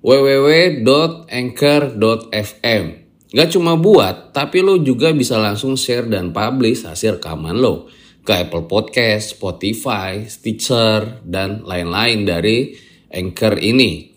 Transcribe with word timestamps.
www.anchor.fm. 0.00 2.84
Gak 3.30 3.54
cuma 3.54 3.78
buat, 3.78 4.34
tapi 4.34 4.58
lo 4.58 4.82
juga 4.82 5.14
bisa 5.14 5.38
langsung 5.38 5.78
share 5.78 6.10
dan 6.10 6.34
publish 6.34 6.82
hasil 6.88 7.22
rekaman 7.22 7.60
lo 7.60 7.86
ke 8.26 8.46
Apple 8.46 8.66
Podcast, 8.66 9.38
Spotify, 9.38 10.26
Stitcher, 10.26 11.22
dan 11.24 11.62
lain-lain 11.62 12.26
dari 12.26 12.74
Anchor 13.12 13.60
ini. 13.62 14.10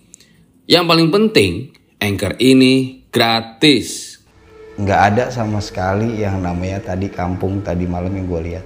Yang 0.65 0.85
paling 0.87 1.09
penting, 1.13 1.51
Anchor 2.01 2.33
ini 2.39 3.05
gratis. 3.13 4.11
nggak 4.73 5.01
ada 5.13 5.29
sama 5.29 5.61
sekali 5.61 6.17
yang 6.17 6.41
namanya 6.41 6.81
tadi 6.81 7.05
kampung 7.05 7.61
tadi 7.61 7.85
malam 7.85 8.09
yang 8.09 8.25
gue 8.25 8.41
lihat. 8.41 8.65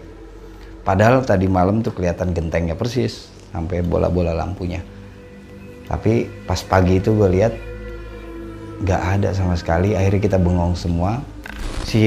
Padahal 0.88 1.20
tadi 1.28 1.52
malam 1.52 1.84
tuh 1.84 1.92
kelihatan 1.92 2.32
gentengnya 2.32 2.80
persis 2.80 3.28
sampai 3.52 3.84
bola-bola 3.84 4.32
lampunya. 4.32 4.80
Tapi 5.88 6.28
pas 6.44 6.60
pagi 6.68 7.00
itu 7.00 7.16
gue 7.16 7.30
lihat 7.32 7.54
nggak 8.84 9.02
ada 9.18 9.30
sama 9.34 9.56
sekali. 9.58 9.96
Akhirnya 9.98 10.22
kita 10.22 10.38
bengong 10.38 10.76
semua. 10.78 11.24
Si 11.88 12.04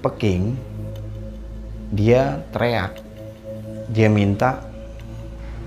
Peking 0.00 0.56
dia 1.92 2.42
teriak, 2.50 2.98
dia 3.92 4.08
minta 4.10 4.64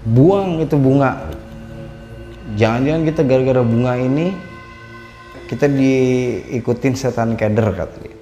buang 0.04 0.59
itu 0.59 0.76
bunga. 0.76 1.30
Jangan-jangan 2.58 3.04
kita 3.06 3.22
gara-gara 3.23 3.61
bunga 3.61 3.94
ini 3.95 4.34
kita 5.48 5.66
diikutin 5.66 6.94
setan 6.98 7.38
keder 7.38 7.73
kata 7.73 7.98
dia. 8.02 8.19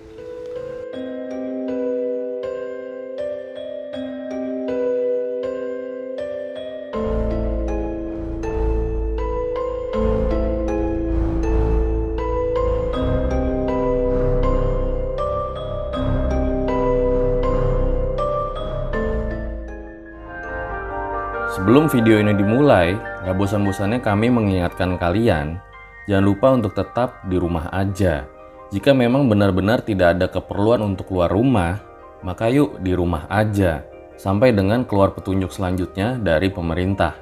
Sebelum 21.78 21.94
video 21.94 22.18
ini 22.18 22.34
dimulai, 22.34 22.98
gak 22.98 23.38
bosan-bosannya 23.38 24.02
kami 24.02 24.34
mengingatkan 24.34 24.98
kalian, 24.98 25.62
jangan 26.10 26.26
lupa 26.26 26.50
untuk 26.58 26.74
tetap 26.74 27.22
di 27.30 27.38
rumah 27.38 27.70
aja. 27.70 28.26
Jika 28.74 28.98
memang 28.98 29.30
benar-benar 29.30 29.86
tidak 29.86 30.18
ada 30.18 30.26
keperluan 30.26 30.82
untuk 30.82 31.14
keluar 31.14 31.30
rumah, 31.30 31.78
maka 32.26 32.50
yuk 32.50 32.82
di 32.82 32.98
rumah 32.98 33.30
aja, 33.30 33.86
sampai 34.18 34.58
dengan 34.58 34.90
keluar 34.90 35.14
petunjuk 35.14 35.54
selanjutnya 35.54 36.18
dari 36.18 36.50
pemerintah. 36.50 37.14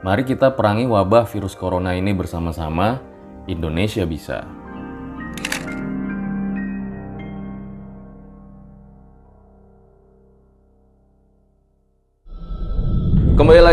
Mari 0.00 0.24
kita 0.24 0.56
perangi 0.56 0.88
wabah 0.88 1.28
virus 1.28 1.52
corona 1.52 1.92
ini 1.92 2.16
bersama-sama, 2.16 3.04
Indonesia 3.52 4.08
bisa. 4.08 4.63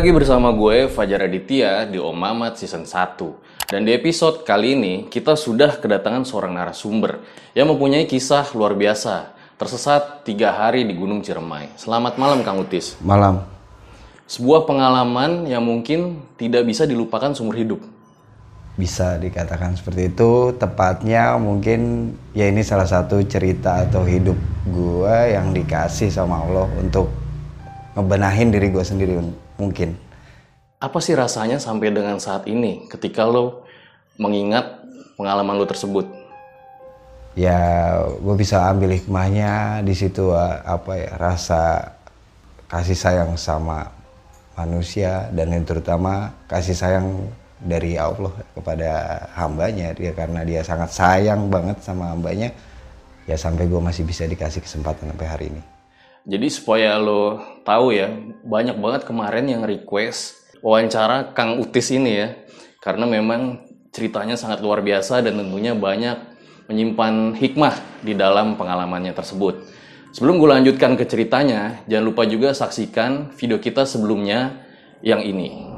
Lagi 0.01 0.17
bersama 0.17 0.49
gue 0.49 0.89
Fajar 0.89 1.29
Aditya 1.29 1.85
di 1.85 2.01
Om 2.01 2.17
Mamat 2.17 2.57
Season 2.57 2.89
1 2.89 3.69
Dan 3.69 3.85
di 3.85 3.93
episode 3.93 4.41
kali 4.41 4.73
ini 4.73 5.05
kita 5.05 5.37
sudah 5.37 5.77
kedatangan 5.77 6.25
seorang 6.25 6.57
narasumber 6.57 7.21
Yang 7.53 7.67
mempunyai 7.69 8.09
kisah 8.09 8.49
luar 8.57 8.73
biasa 8.73 9.29
Tersesat 9.61 10.25
tiga 10.25 10.57
hari 10.57 10.89
di 10.89 10.97
Gunung 10.97 11.21
Ciremai. 11.21 11.77
Selamat 11.77 12.17
malam 12.17 12.41
Kang 12.41 12.65
Utis. 12.65 12.97
Malam. 12.97 13.45
Sebuah 14.25 14.65
pengalaman 14.65 15.45
yang 15.45 15.61
mungkin 15.61 16.25
tidak 16.33 16.65
bisa 16.65 16.89
dilupakan 16.89 17.37
seumur 17.37 17.61
hidup. 17.61 17.85
Bisa 18.73 19.21
dikatakan 19.21 19.77
seperti 19.77 20.17
itu. 20.17 20.57
Tepatnya 20.57 21.37
mungkin 21.37 22.09
ya 22.33 22.49
ini 22.49 22.65
salah 22.65 22.89
satu 22.89 23.21
cerita 23.29 23.85
atau 23.85 24.01
hidup 24.01 24.65
gue 24.65 25.15
yang 25.29 25.53
dikasih 25.53 26.09
sama 26.09 26.41
Allah 26.41 26.65
untuk 26.81 27.13
ngebenahin 27.93 28.49
diri 28.49 28.73
gue 28.73 28.81
sendiri 28.81 29.13
mungkin. 29.61 29.93
Apa 30.81 30.97
sih 30.97 31.13
rasanya 31.13 31.61
sampai 31.61 31.93
dengan 31.93 32.17
saat 32.17 32.49
ini 32.49 32.89
ketika 32.89 33.21
lo 33.29 33.69
mengingat 34.17 34.81
pengalaman 35.13 35.61
lo 35.61 35.69
tersebut? 35.69 36.09
Ya 37.37 38.01
gue 38.17 38.35
bisa 38.35 38.65
ambil 38.65 38.97
hikmahnya 38.97 39.85
di 39.85 39.93
situ 39.93 40.33
eh, 40.33 40.57
apa 40.65 40.97
ya 40.97 41.11
rasa 41.21 41.93
kasih 42.65 42.97
sayang 42.97 43.37
sama 43.37 43.87
manusia 44.57 45.29
dan 45.31 45.53
yang 45.53 45.63
terutama 45.63 46.33
kasih 46.49 46.75
sayang 46.75 47.29
dari 47.61 47.95
Allah 47.95 48.33
kepada 48.57 49.21
hambanya 49.37 49.93
dia 49.93 50.11
karena 50.17 50.41
dia 50.41 50.65
sangat 50.65 50.91
sayang 50.91 51.47
banget 51.47 51.77
sama 51.85 52.09
hambanya 52.09 52.49
ya 53.29 53.37
sampai 53.37 53.69
gue 53.69 53.79
masih 53.79 54.03
bisa 54.03 54.25
dikasih 54.25 54.65
kesempatan 54.65 55.13
sampai 55.13 55.27
hari 55.29 55.45
ini. 55.53 55.70
Jadi 56.21 56.47
supaya 56.53 57.01
lo 57.01 57.41
tahu 57.65 57.97
ya, 57.97 58.13
banyak 58.45 58.77
banget 58.77 59.01
kemarin 59.09 59.49
yang 59.49 59.65
request 59.65 60.37
wawancara 60.61 61.33
Kang 61.33 61.57
Utis 61.57 61.89
ini 61.89 62.11
ya. 62.13 62.37
Karena 62.77 63.09
memang 63.09 63.65
ceritanya 63.89 64.37
sangat 64.37 64.61
luar 64.61 64.85
biasa 64.85 65.25
dan 65.25 65.41
tentunya 65.41 65.73
banyak 65.73 66.17
menyimpan 66.69 67.33
hikmah 67.33 68.05
di 68.05 68.13
dalam 68.13 68.53
pengalamannya 68.53 69.17
tersebut. 69.17 69.65
Sebelum 70.13 70.37
gue 70.37 70.49
lanjutkan 70.51 70.93
ke 70.93 71.09
ceritanya, 71.09 71.81
jangan 71.89 72.05
lupa 72.05 72.23
juga 72.29 72.53
saksikan 72.53 73.33
video 73.33 73.57
kita 73.57 73.87
sebelumnya 73.87 74.61
yang 75.01 75.25
ini. 75.25 75.71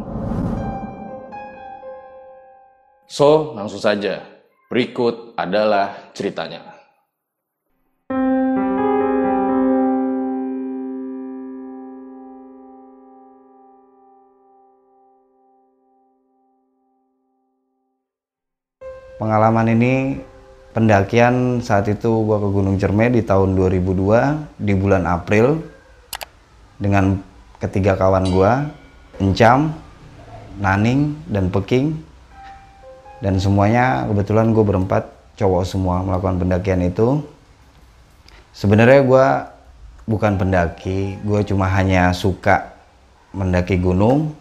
So, 3.08 3.54
langsung 3.56 3.80
saja. 3.80 4.26
Berikut 4.74 5.38
adalah 5.38 6.12
ceritanya. 6.18 6.73
Pengalaman 19.22 19.70
ini 19.70 20.18
pendakian 20.74 21.62
saat 21.62 21.86
itu 21.86 22.10
gua 22.26 22.42
ke 22.42 22.50
Gunung 22.50 22.82
Cerme 22.82 23.14
di 23.14 23.22
tahun 23.22 23.54
2002 23.54 24.58
di 24.58 24.74
bulan 24.74 25.06
April 25.06 25.62
dengan 26.82 27.22
ketiga 27.62 27.94
kawan 27.94 28.26
gua, 28.34 28.66
Encam, 29.22 29.70
Naning, 30.58 31.14
dan 31.30 31.54
Peking. 31.54 31.94
Dan 33.22 33.40
semuanya 33.40 34.04
kebetulan 34.10 34.52
gue 34.52 34.66
berempat 34.68 35.08
cowok 35.40 35.64
semua 35.64 36.04
melakukan 36.04 36.44
pendakian 36.44 36.84
itu. 36.84 37.24
Sebenarnya 38.52 39.00
gua 39.06 39.56
bukan 40.04 40.36
pendaki, 40.36 41.22
gue 41.24 41.40
cuma 41.48 41.70
hanya 41.72 42.12
suka 42.12 42.76
mendaki 43.32 43.80
gunung 43.80 44.36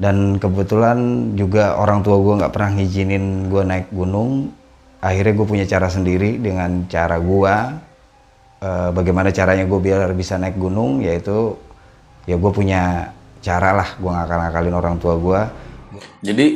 dan 0.00 0.40
kebetulan 0.40 1.32
juga 1.36 1.76
orang 1.76 2.00
tua 2.00 2.16
gue 2.20 2.34
nggak 2.40 2.52
pernah 2.52 2.70
ngizinin 2.76 3.48
gue 3.52 3.62
naik 3.64 3.88
gunung. 3.92 4.52
Akhirnya 5.02 5.34
gue 5.34 5.46
punya 5.46 5.66
cara 5.66 5.90
sendiri 5.90 6.38
dengan 6.38 6.86
cara 6.86 7.18
gue 7.18 7.54
Eh, 8.62 8.90
bagaimana 8.94 9.34
caranya 9.34 9.66
gue 9.66 9.80
biar 9.82 10.14
bisa 10.14 10.38
naik 10.38 10.54
gunung 10.54 11.02
yaitu 11.02 11.58
ya 12.30 12.38
gue 12.38 12.52
punya 12.54 13.10
cara 13.42 13.74
lah. 13.74 13.98
Gue 13.98 14.06
ngakal-ngakalin 14.06 14.76
orang 14.78 14.96
tua 15.02 15.18
gue 15.18 15.40
Jadi, 16.22 16.46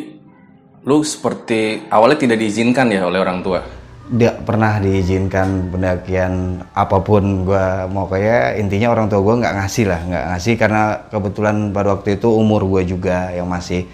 lu 0.86 1.02
seperti 1.02 1.90
awalnya 1.90 2.24
tidak 2.24 2.38
diizinkan 2.40 2.88
ya 2.88 3.10
oleh 3.10 3.18
orang 3.18 3.42
tua? 3.42 3.60
Tidak 4.06 4.46
pernah 4.46 4.78
diizinkan 4.78 5.70
pendakian 5.74 6.62
apa 6.72 7.02
pun 7.02 7.42
gue 7.42 7.66
mau 7.90 8.06
kayak 8.06 8.62
intinya 8.62 8.94
orang 8.94 9.10
tua 9.10 9.20
gue 9.22 9.34
nggak 9.42 9.54
ngasih 9.58 9.84
lah 9.90 10.00
nggak 10.06 10.24
ngasih 10.30 10.54
karena 10.54 10.82
kebetulan 11.10 11.56
pada 11.74 11.98
waktu 11.98 12.14
itu 12.14 12.28
umur 12.30 12.62
gue 12.70 12.82
juga 12.86 13.34
yang 13.34 13.50
masih 13.50 13.86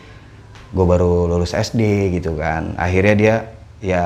gue 0.72 0.84
baru 0.88 1.28
lulus 1.28 1.52
SD 1.52 2.12
gitu 2.16 2.36
kan. 2.36 2.72
Akhirnya 2.80 3.14
dia 3.14 3.34
ya 3.84 4.04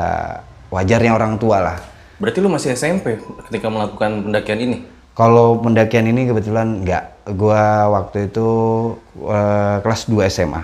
wajarnya 0.74 1.14
orang 1.14 1.38
tua 1.38 1.62
lah. 1.62 1.78
Berarti 2.18 2.38
lu 2.42 2.50
masih 2.50 2.74
SMP 2.74 3.22
ketika 3.46 3.70
melakukan 3.70 4.26
pendakian 4.26 4.60
ini? 4.62 4.78
kalau 5.16 5.56
pendakian 5.64 6.06
ini 6.12 6.28
kebetulan 6.28 6.84
nggak. 6.84 7.32
Gue 7.34 7.64
waktu 7.90 8.30
itu 8.30 8.48
eh, 9.26 9.76
kelas 9.82 10.06
2 10.12 10.30
SMA 10.30 10.62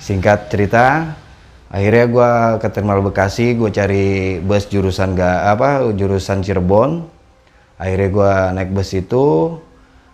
singkat 0.00 0.48
cerita 0.48 1.12
akhirnya 1.70 2.04
gue 2.10 2.30
ke 2.58 2.68
terminal 2.74 3.00
Bekasi 3.00 3.54
gue 3.54 3.70
cari 3.70 4.36
bus 4.42 4.66
jurusan 4.66 5.14
gak 5.14 5.38
apa 5.56 5.86
jurusan 5.94 6.42
Cirebon. 6.42 7.06
Akhirnya 7.80 8.08
gue 8.12 8.32
naik 8.58 8.70
bus 8.76 8.90
itu. 8.92 9.56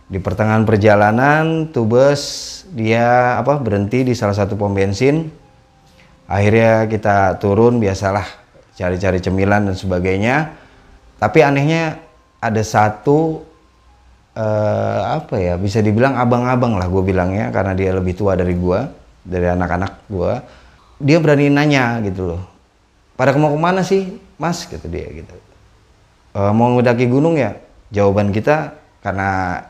Di 0.07 0.23
pertengahan 0.23 0.63
perjalanan 0.63 1.75
tuh 1.75 1.83
bus 1.83 2.23
dia 2.71 3.35
apa 3.43 3.59
berhenti 3.59 4.07
di 4.07 4.15
salah 4.15 4.39
satu 4.39 4.55
pom 4.55 4.71
bensin. 4.71 5.27
Akhirnya 6.31 6.87
kita 6.87 7.43
turun 7.43 7.83
biasalah 7.83 8.23
cari-cari 8.79 9.19
cemilan 9.19 9.67
dan 9.67 9.75
sebagainya. 9.75 10.55
Tapi 11.19 11.43
anehnya 11.43 11.99
ada 12.39 12.63
satu 12.63 13.43
uh, 14.37 15.01
apa 15.19 15.35
ya 15.41 15.55
bisa 15.57 15.81
dibilang 15.81 16.15
abang-abang 16.15 16.77
lah 16.77 16.87
gue 16.87 17.03
bilangnya 17.03 17.49
karena 17.51 17.73
dia 17.73 17.91
lebih 17.97 18.15
tua 18.15 18.37
dari 18.37 18.55
gue 18.55 18.81
dari 19.27 19.49
anak-anak 19.51 19.93
gue 20.07 20.33
dia 21.01 21.19
berani 21.21 21.53
nanya 21.53 22.01
gitu 22.05 22.35
loh. 22.35 22.43
Pada 23.17 23.33
mau 23.37 23.53
ke 23.53 23.61
mana 23.61 23.81
sih 23.85 24.17
mas? 24.37 24.65
Gitu 24.69 24.85
dia 24.89 25.09
gitu. 25.13 25.37
E, 26.37 26.41
mau 26.53 26.73
mendaki 26.73 27.09
gunung 27.09 27.37
ya? 27.37 27.57
Jawaban 27.93 28.33
kita 28.33 28.77
karena 29.01 29.63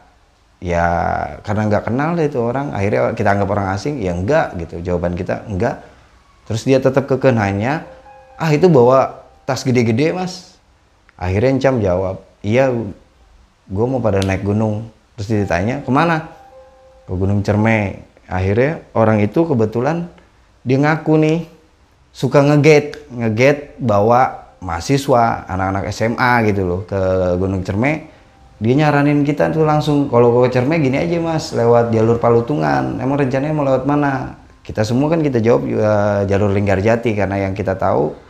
ya 0.58 0.87
karena 1.46 1.62
nggak 1.70 1.84
kenal 1.87 2.19
deh 2.19 2.26
itu 2.26 2.38
orang. 2.43 2.75
Akhirnya 2.75 3.14
kita 3.14 3.28
anggap 3.38 3.49
orang 3.55 3.69
asing. 3.75 4.02
Ya 4.02 4.14
enggak. 4.14 4.55
Gitu 4.58 4.82
jawaban 4.82 5.14
kita 5.14 5.46
enggak. 5.46 5.82
Terus 6.46 6.62
dia 6.62 6.78
tetap 6.78 7.11
keke 7.11 7.34
nanya 7.34 7.87
ah 8.38 8.50
itu 8.52 8.70
bawa 8.70 9.26
tas 9.46 9.67
gede-gede 9.67 10.14
mas? 10.14 10.58
Akhirnya 11.19 11.56
Encam 11.56 11.81
jawab 11.81 12.17
iya 12.44 12.70
gue 13.67 13.87
mau 13.87 13.99
pada 13.99 14.22
naik 14.22 14.46
gunung. 14.46 14.90
Terus 15.19 15.46
ditanya 15.46 15.82
ke 15.82 15.90
mana? 15.90 16.29
Ke 17.06 17.14
Gunung 17.14 17.40
Cerme 17.43 18.06
akhirnya 18.26 18.82
orang 18.93 19.22
itu 19.22 19.46
kebetulan 19.46 20.11
dia 20.66 20.78
ngaku 20.82 21.14
nih 21.22 21.38
suka 22.10 22.42
ngeget 22.42 23.06
ngeget 23.14 23.78
bawa 23.78 24.50
mahasiswa 24.58 25.46
anak-anak 25.46 25.94
SMA 25.94 26.32
gitu 26.50 26.62
loh 26.66 26.80
ke 26.82 26.98
Gunung 27.38 27.62
Cerme. 27.62 28.10
Dia 28.58 28.72
nyaranin 28.72 29.22
kita 29.22 29.52
tuh 29.54 29.62
langsung 29.62 30.10
kalau 30.10 30.42
ke 30.42 30.50
Cerme 30.50 30.82
gini 30.82 30.98
aja 30.98 31.22
mas 31.22 31.54
lewat 31.54 31.94
jalur 31.94 32.18
Palutungan. 32.18 32.98
Emang 32.98 33.14
rencananya 33.14 33.54
mau 33.54 33.62
lewat 33.62 33.86
mana? 33.86 34.42
Kita 34.66 34.82
semua 34.82 35.06
kan 35.06 35.22
kita 35.22 35.38
jawab 35.38 35.62
uh, 35.70 36.26
jalur 36.26 36.50
Linggarjati 36.50 37.14
karena 37.14 37.46
yang 37.46 37.54
kita 37.54 37.78
tahu 37.78 38.25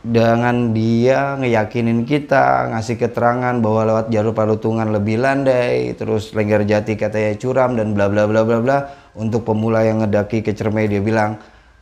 dengan 0.00 0.72
dia 0.72 1.36
ngeyakinin 1.36 2.08
kita 2.08 2.72
ngasih 2.72 2.96
keterangan 2.96 3.52
bahwa 3.60 3.84
lewat 3.92 4.06
jalur 4.08 4.32
Palutungan 4.32 4.88
lebih 4.88 5.20
landai 5.20 5.92
terus 5.92 6.32
Lengger 6.32 6.64
Jati 6.64 6.96
katanya 6.96 7.36
curam 7.36 7.76
dan 7.76 7.92
bla 7.92 8.08
bla 8.08 8.24
bla 8.24 8.42
bla 8.44 8.58
bla. 8.64 8.78
Untuk 9.12 9.42
pemula 9.44 9.84
yang 9.84 10.00
ngedaki 10.00 10.40
ke 10.40 10.56
Cermai 10.56 10.88
dia 10.88 11.02
bilang 11.04 11.36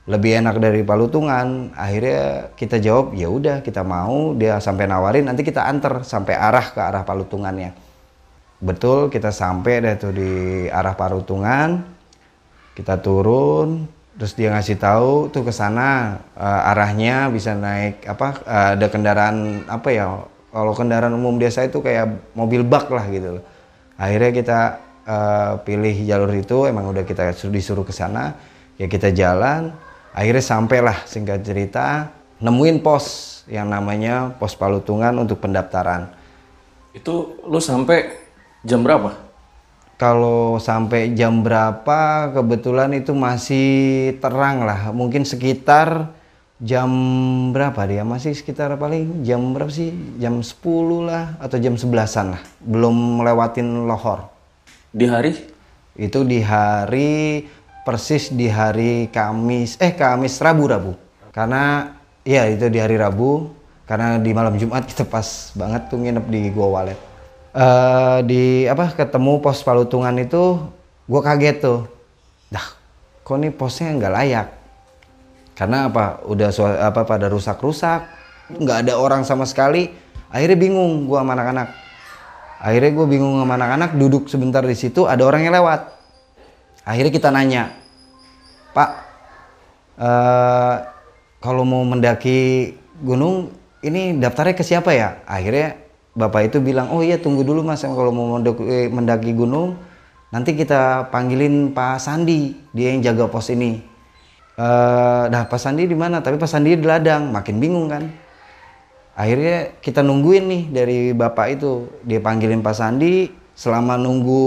lebih 0.09 0.41
enak 0.43 0.59
dari 0.59 0.83
Palutungan 0.83 1.77
akhirnya 1.77 2.51
kita 2.59 2.83
jawab 2.83 3.15
ya 3.15 3.31
udah 3.31 3.63
kita 3.63 3.87
mau. 3.87 4.35
Dia 4.35 4.59
sampai 4.59 4.91
nawarin 4.91 5.31
nanti 5.31 5.47
kita 5.47 5.63
antar 5.65 6.03
sampai 6.03 6.35
arah 6.35 6.67
ke 6.75 6.81
arah 6.83 7.07
Palutungannya 7.07 7.89
betul 8.59 9.07
kita 9.07 9.31
sampai 9.31 9.79
deh 9.79 9.95
tuh 9.95 10.11
di 10.11 10.31
arah 10.67 10.99
Palutungan 10.99 11.79
kita 12.75 12.99
turun 12.99 13.87
terus 14.19 14.35
dia 14.35 14.51
ngasih 14.51 14.77
tahu 14.83 15.31
tuh 15.31 15.47
ke 15.47 15.55
sana 15.55 16.19
uh, 16.35 16.71
arahnya 16.75 17.31
bisa 17.31 17.55
naik 17.55 18.03
apa 18.05 18.29
uh, 18.43 18.69
ada 18.75 18.87
kendaraan 18.91 19.63
apa 19.71 19.89
ya 19.95 20.07
kalau 20.51 20.75
kendaraan 20.75 21.15
umum 21.15 21.39
biasa 21.39 21.71
itu 21.71 21.79
kayak 21.79 22.35
mobil 22.35 22.67
bak 22.67 22.91
lah 22.91 23.07
gitu 23.07 23.39
akhirnya 23.95 24.31
kita 24.35 24.61
uh, 25.09 25.53
pilih 25.65 25.95
jalur 26.05 26.35
itu 26.37 26.69
emang 26.69 26.91
udah 26.91 27.07
kita 27.07 27.33
disuruh 27.49 27.87
ke 27.87 27.95
sana 27.95 28.37
ya 28.79 28.87
kita 28.87 29.11
jalan. 29.13 29.75
Akhirnya 30.15 30.43
sampailah 30.43 31.05
singkat 31.05 31.45
cerita 31.45 32.11
nemuin 32.39 32.81
pos 32.81 33.05
yang 33.51 33.69
namanya 33.69 34.35
pos 34.39 34.55
Palutungan 34.55 35.13
untuk 35.19 35.43
pendaftaran. 35.43 36.11
Itu 36.95 37.39
lu 37.45 37.61
sampai 37.61 38.09
jam 38.65 38.83
berapa 38.83 39.28
kalau 39.99 40.63
sampai 40.63 41.11
jam 41.19 41.43
berapa 41.43 42.31
kebetulan 42.31 42.95
itu 42.95 43.11
masih 43.19 43.69
terang 44.23 44.63
lah. 44.63 44.95
Mungkin 44.95 45.27
sekitar 45.27 46.15
jam 46.63 46.89
berapa 47.51 47.83
dia? 47.83 48.07
Masih 48.07 48.31
sekitar 48.31 48.79
paling 48.79 49.27
jam 49.27 49.43
berapa 49.51 49.67
sih? 49.67 49.91
Jam 50.23 50.39
10 50.39 50.55
lah 51.03 51.35
atau 51.43 51.59
jam 51.59 51.75
11an 51.75 52.39
lah. 52.39 52.43
Belum 52.63 52.95
melewatin 53.19 53.91
lohor 53.91 54.31
di 54.95 55.11
hari? 55.11 55.35
Itu 55.99 56.23
di 56.23 56.47
hari 56.47 57.43
persis 57.83 58.31
di 58.31 58.47
hari 58.47 59.11
Kamis 59.11 59.83
eh 59.83 59.99
Kamis 59.99 60.39
Rabu 60.39 60.65
Rabu. 60.71 60.93
Karena 61.35 61.91
ya 62.23 62.47
itu 62.47 62.71
di 62.71 62.79
hari 62.79 62.95
Rabu. 62.95 63.51
Karena 63.83 64.15
di 64.23 64.31
malam 64.31 64.55
Jumat 64.55 64.87
kita 64.95 65.03
pas 65.03 65.51
banget 65.59 65.91
tuh 65.91 65.99
nginep 65.99 66.23
di 66.31 66.55
Gua 66.55 66.71
Walet 66.71 67.08
uh, 67.59 68.19
di 68.23 68.65
apa 68.71 68.95
ketemu 68.95 69.43
pos 69.43 69.67
Palutungan 69.67 70.15
itu 70.23 70.63
gue 71.11 71.21
kaget 71.21 71.57
tuh. 71.59 71.81
Dah 72.49 72.67
kok 73.27 73.37
nih 73.37 73.51
posnya 73.51 73.93
nggak 73.99 74.15
layak? 74.15 74.49
Karena 75.59 75.91
apa 75.91 76.23
udah 76.23 76.55
apa 76.87 77.03
pada 77.03 77.27
rusak-rusak 77.27 78.07
nggak 78.55 78.79
ada 78.87 78.95
orang 78.97 79.27
sama 79.27 79.43
sekali. 79.45 79.91
Akhirnya 80.31 80.57
bingung 80.57 81.11
gue 81.11 81.19
sama 81.19 81.35
anak-anak. 81.35 81.69
Akhirnya 82.59 82.91
gue 82.95 83.07
bingung 83.07 83.35
sama 83.39 83.55
anak-anak 83.59 83.91
duduk 83.99 84.31
sebentar 84.31 84.63
di 84.63 84.77
situ 84.79 85.11
ada 85.11 85.27
orang 85.27 85.43
yang 85.47 85.55
lewat. 85.59 85.99
Akhirnya 86.87 87.13
kita 87.13 87.29
nanya 87.29 87.75
pak 88.73 88.91
uh, 89.99 90.75
kalau 91.43 91.65
mau 91.65 91.83
mendaki 91.83 92.73
gunung 93.03 93.51
ini 93.83 94.15
daftarnya 94.19 94.55
ke 94.55 94.65
siapa 94.65 94.95
ya? 94.95 95.23
Akhirnya 95.27 95.88
bapak 96.19 96.51
itu 96.51 96.59
bilang 96.59 96.91
oh 96.91 97.07
iya 97.07 97.23
tunggu 97.23 97.47
dulu 97.47 97.63
mas. 97.63 97.87
Kalau 97.87 98.11
mau 98.11 98.35
mendaki, 98.35 98.91
mendaki 98.91 99.31
gunung 99.39 99.79
nanti 100.35 100.59
kita 100.59 101.07
panggilin 101.15 101.71
Pak 101.71 102.03
Sandi. 102.03 102.59
Dia 102.75 102.91
yang 102.91 103.07
jaga 103.07 103.31
pos 103.31 103.55
ini. 103.55 103.79
Uh, 104.59 105.31
dah 105.31 105.47
Pak 105.47 105.63
Sandi 105.63 105.87
di 105.87 105.95
mana? 105.95 106.19
Tapi 106.19 106.35
Pak 106.35 106.51
Sandi 106.51 106.75
di 106.75 106.83
ladang 106.83 107.31
makin 107.31 107.63
bingung 107.63 107.87
kan. 107.87 108.11
Akhirnya 109.15 109.79
kita 109.79 110.03
nungguin 110.03 110.45
nih 110.51 110.63
dari 110.75 110.99
bapak 111.15 111.47
itu. 111.55 111.87
Dia 112.03 112.19
panggilin 112.19 112.67
Pak 112.67 112.75
Sandi 112.75 113.31
selama 113.55 113.95
nunggu 113.95 114.43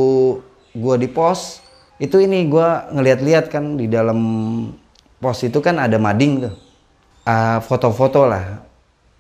gua 0.76 0.96
di 0.96 1.08
pos 1.08 1.60
itu 2.00 2.20
ini 2.20 2.48
gua 2.48 2.88
ngeliat-liat 2.92 3.52
kan 3.52 3.76
di 3.76 3.88
dalam 3.88 4.20
pos 5.20 5.44
itu 5.48 5.64
kan 5.64 5.80
ada 5.80 5.96
mading 5.96 6.48
tuh. 6.48 6.56
Uh, 7.22 7.62
foto-foto 7.62 8.26
lah 8.26 8.71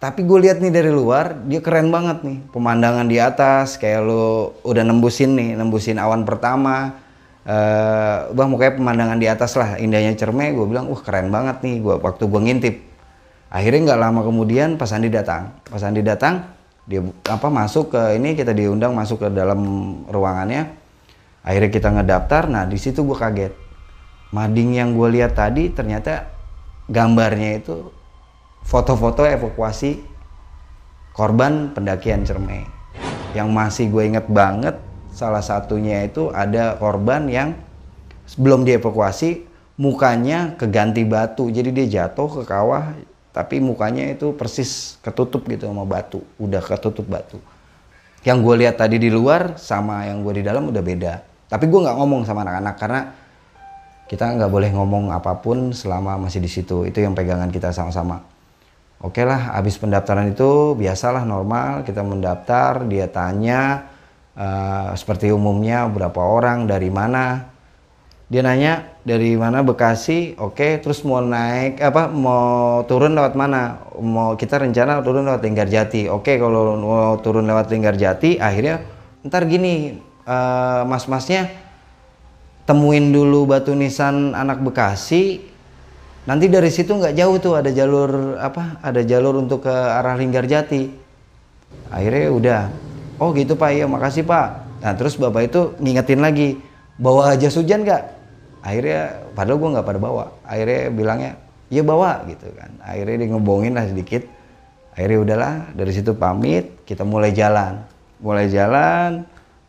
tapi 0.01 0.25
gue 0.25 0.49
lihat 0.49 0.57
nih 0.57 0.73
dari 0.73 0.89
luar 0.89 1.45
dia 1.45 1.61
keren 1.61 1.93
banget 1.93 2.25
nih. 2.25 2.41
Pemandangan 2.49 3.05
di 3.05 3.21
atas 3.21 3.77
kayak 3.77 4.01
lo 4.01 4.57
udah 4.65 4.81
nembusin 4.81 5.37
nih 5.37 5.53
nembusin 5.53 6.01
awan 6.01 6.25
pertama. 6.25 6.97
Uh, 7.41 8.29
bang 8.37 8.49
kayak 8.53 8.77
pemandangan 8.81 9.17
di 9.21 9.29
atas 9.29 9.53
lah 9.53 9.77
indahnya 9.77 10.17
cerme. 10.17 10.57
Gue 10.57 10.65
bilang 10.65 10.89
wah 10.89 10.97
keren 11.05 11.29
banget 11.29 11.61
nih 11.61 11.85
gua 11.85 12.01
waktu 12.01 12.25
gue 12.25 12.41
ngintip. 12.41 12.75
Akhirnya 13.53 13.93
nggak 13.93 13.99
lama 14.01 14.21
kemudian 14.25 14.81
pas 14.81 14.89
Andi 14.89 15.13
datang 15.13 15.53
pas 15.69 15.85
Andi 15.85 16.01
datang 16.01 16.49
dia 16.89 17.05
apa 17.29 17.47
masuk 17.53 17.93
ke 17.93 18.17
ini 18.17 18.33
kita 18.33 18.57
diundang 18.57 18.97
masuk 18.97 19.21
ke 19.21 19.27
dalam 19.29 19.61
ruangannya. 20.09 20.65
Akhirnya 21.45 21.69
kita 21.69 21.93
ngedaftar 21.93 22.49
nah 22.49 22.65
di 22.65 22.81
situ 22.81 23.05
gue 23.05 23.17
kaget. 23.21 23.53
Mading 24.33 24.81
yang 24.81 24.97
gue 24.97 25.13
lihat 25.13 25.37
tadi 25.37 25.69
ternyata 25.69 26.25
gambarnya 26.89 27.61
itu 27.61 28.00
foto-foto 28.65 29.25
evakuasi 29.25 30.01
korban 31.11 31.75
pendakian 31.75 32.23
Cermai. 32.23 32.65
Yang 33.31 33.49
masih 33.51 33.85
gue 33.91 34.03
inget 34.07 34.27
banget 34.27 34.75
salah 35.11 35.43
satunya 35.43 36.07
itu 36.07 36.31
ada 36.31 36.75
korban 36.79 37.27
yang 37.27 37.55
sebelum 38.27 38.63
dievakuasi 38.63 39.47
mukanya 39.79 40.55
keganti 40.55 41.03
batu. 41.03 41.47
Jadi 41.51 41.71
dia 41.71 42.07
jatuh 42.07 42.41
ke 42.41 42.43
kawah 42.47 42.95
tapi 43.31 43.63
mukanya 43.63 44.11
itu 44.11 44.35
persis 44.35 44.99
ketutup 44.99 45.47
gitu 45.47 45.67
sama 45.67 45.87
batu. 45.87 46.23
Udah 46.39 46.59
ketutup 46.59 47.07
batu. 47.07 47.39
Yang 48.21 48.37
gue 48.45 48.55
lihat 48.65 48.75
tadi 48.77 49.01
di 49.01 49.09
luar 49.09 49.57
sama 49.57 50.05
yang 50.05 50.21
gue 50.21 50.39
di 50.39 50.43
dalam 50.45 50.69
udah 50.69 50.83
beda. 50.83 51.13
Tapi 51.51 51.65
gue 51.67 51.79
nggak 51.79 51.97
ngomong 51.97 52.21
sama 52.23 52.47
anak-anak 52.47 52.75
karena 52.79 53.01
kita 54.07 54.27
nggak 54.35 54.51
boleh 54.51 54.69
ngomong 54.75 55.15
apa 55.15 55.39
pun 55.39 55.71
selama 55.71 56.19
masih 56.19 56.43
di 56.43 56.51
situ. 56.51 56.83
Itu 56.83 56.99
yang 56.99 57.15
pegangan 57.15 57.47
kita 57.49 57.71
sama-sama. 57.71 58.21
Oke 59.01 59.25
lah, 59.25 59.57
habis 59.57 59.81
pendaftaran 59.81 60.29
itu 60.29 60.77
biasalah 60.77 61.25
normal 61.25 61.81
kita 61.81 62.05
mendaftar, 62.05 62.85
dia 62.85 63.09
tanya 63.09 63.89
uh, 64.37 64.93
seperti 64.93 65.33
umumnya 65.33 65.89
berapa 65.89 66.21
orang, 66.21 66.69
dari 66.69 66.93
mana. 66.93 67.49
Dia 68.29 68.45
nanya 68.45 68.93
dari 69.01 69.33
mana 69.35 69.65
Bekasi, 69.65 70.37
oke, 70.37 70.55
okay, 70.55 70.71
terus 70.79 71.01
mau 71.01 71.19
naik 71.19 71.81
apa 71.81 72.07
mau 72.13 72.85
turun 72.85 73.17
lewat 73.17 73.33
mana? 73.33 73.81
Mau 73.97 74.37
kita 74.37 74.61
rencana 74.61 75.01
turun 75.01 75.25
lewat 75.25 75.41
Linggarjati. 75.43 76.07
Oke, 76.07 76.31
okay, 76.31 76.35
kalau 76.37 76.77
mau 76.77 77.17
turun 77.19 77.43
lewat 77.43 77.73
Linggarjati, 77.73 78.37
akhirnya 78.37 78.85
ntar 79.25 79.49
gini 79.49 79.97
uh, 80.29 80.85
mas-masnya 80.85 81.49
temuin 82.63 83.11
dulu 83.11 83.49
batu 83.49 83.73
nisan 83.75 84.31
anak 84.31 84.61
Bekasi 84.63 85.50
nanti 86.25 86.45
dari 86.49 86.69
situ 86.69 86.93
nggak 86.93 87.17
jauh 87.17 87.37
tuh 87.41 87.53
ada 87.57 87.73
jalur 87.73 88.37
apa 88.37 88.77
ada 88.85 89.01
jalur 89.01 89.41
untuk 89.41 89.65
ke 89.65 89.73
arah 89.73 90.13
Linggarjati 90.17 91.01
akhirnya 91.91 92.25
udah. 92.31 92.61
Oh 93.21 93.29
gitu 93.35 93.53
pak. 93.53 93.75
Iya 93.75 93.85
makasih 93.85 94.25
pak. 94.25 94.47
Nah 94.81 94.93
terus 94.97 95.19
bapak 95.19 95.51
itu 95.51 95.61
ngingetin 95.77 96.23
lagi 96.23 96.57
bawa 96.97 97.37
jas 97.37 97.53
hujan 97.59 97.85
nggak? 97.85 98.03
Akhirnya 98.65 99.21
padahal 99.37 99.57
gue 99.59 99.69
nggak 99.77 99.85
pada 99.85 99.99
bawa. 100.01 100.25
Akhirnya 100.47 100.89
bilangnya 100.89 101.31
iya 101.69 101.83
bawa 101.85 102.25
gitu 102.25 102.49
kan. 102.57 102.71
Akhirnya 102.81 103.15
dia 103.21 103.27
ngebohongin 103.29 103.73
lah 103.77 103.85
sedikit. 103.85 104.25
Akhirnya 104.97 105.19
udahlah 105.21 105.53
dari 105.77 105.91
situ 105.93 106.17
pamit 106.17 106.81
kita 106.87 107.05
mulai 107.05 107.29
jalan. 107.35 107.85
Mulai 108.21 108.49
jalan 108.49 109.25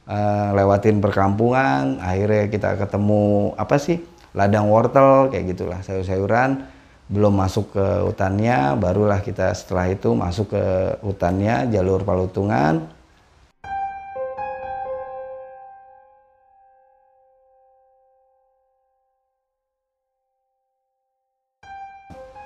uh, 0.08 0.48
lewatin 0.56 1.04
perkampungan. 1.04 2.00
Akhirnya 2.00 2.48
kita 2.48 2.80
ketemu 2.80 3.52
apa 3.58 3.76
sih 3.76 4.00
ladang 4.32 4.68
wortel 4.72 5.28
kayak 5.28 5.56
gitulah 5.56 5.80
sayur-sayuran. 5.84 6.64
Belum 7.12 7.34
masuk 7.36 7.76
ke 7.76 7.86
hutannya 8.08 8.72
barulah 8.80 9.20
kita 9.20 9.52
setelah 9.52 9.92
itu 9.92 10.16
masuk 10.16 10.56
ke 10.56 10.64
hutannya 11.04 11.68
jalur 11.68 12.00
Palutungan. 12.00 12.88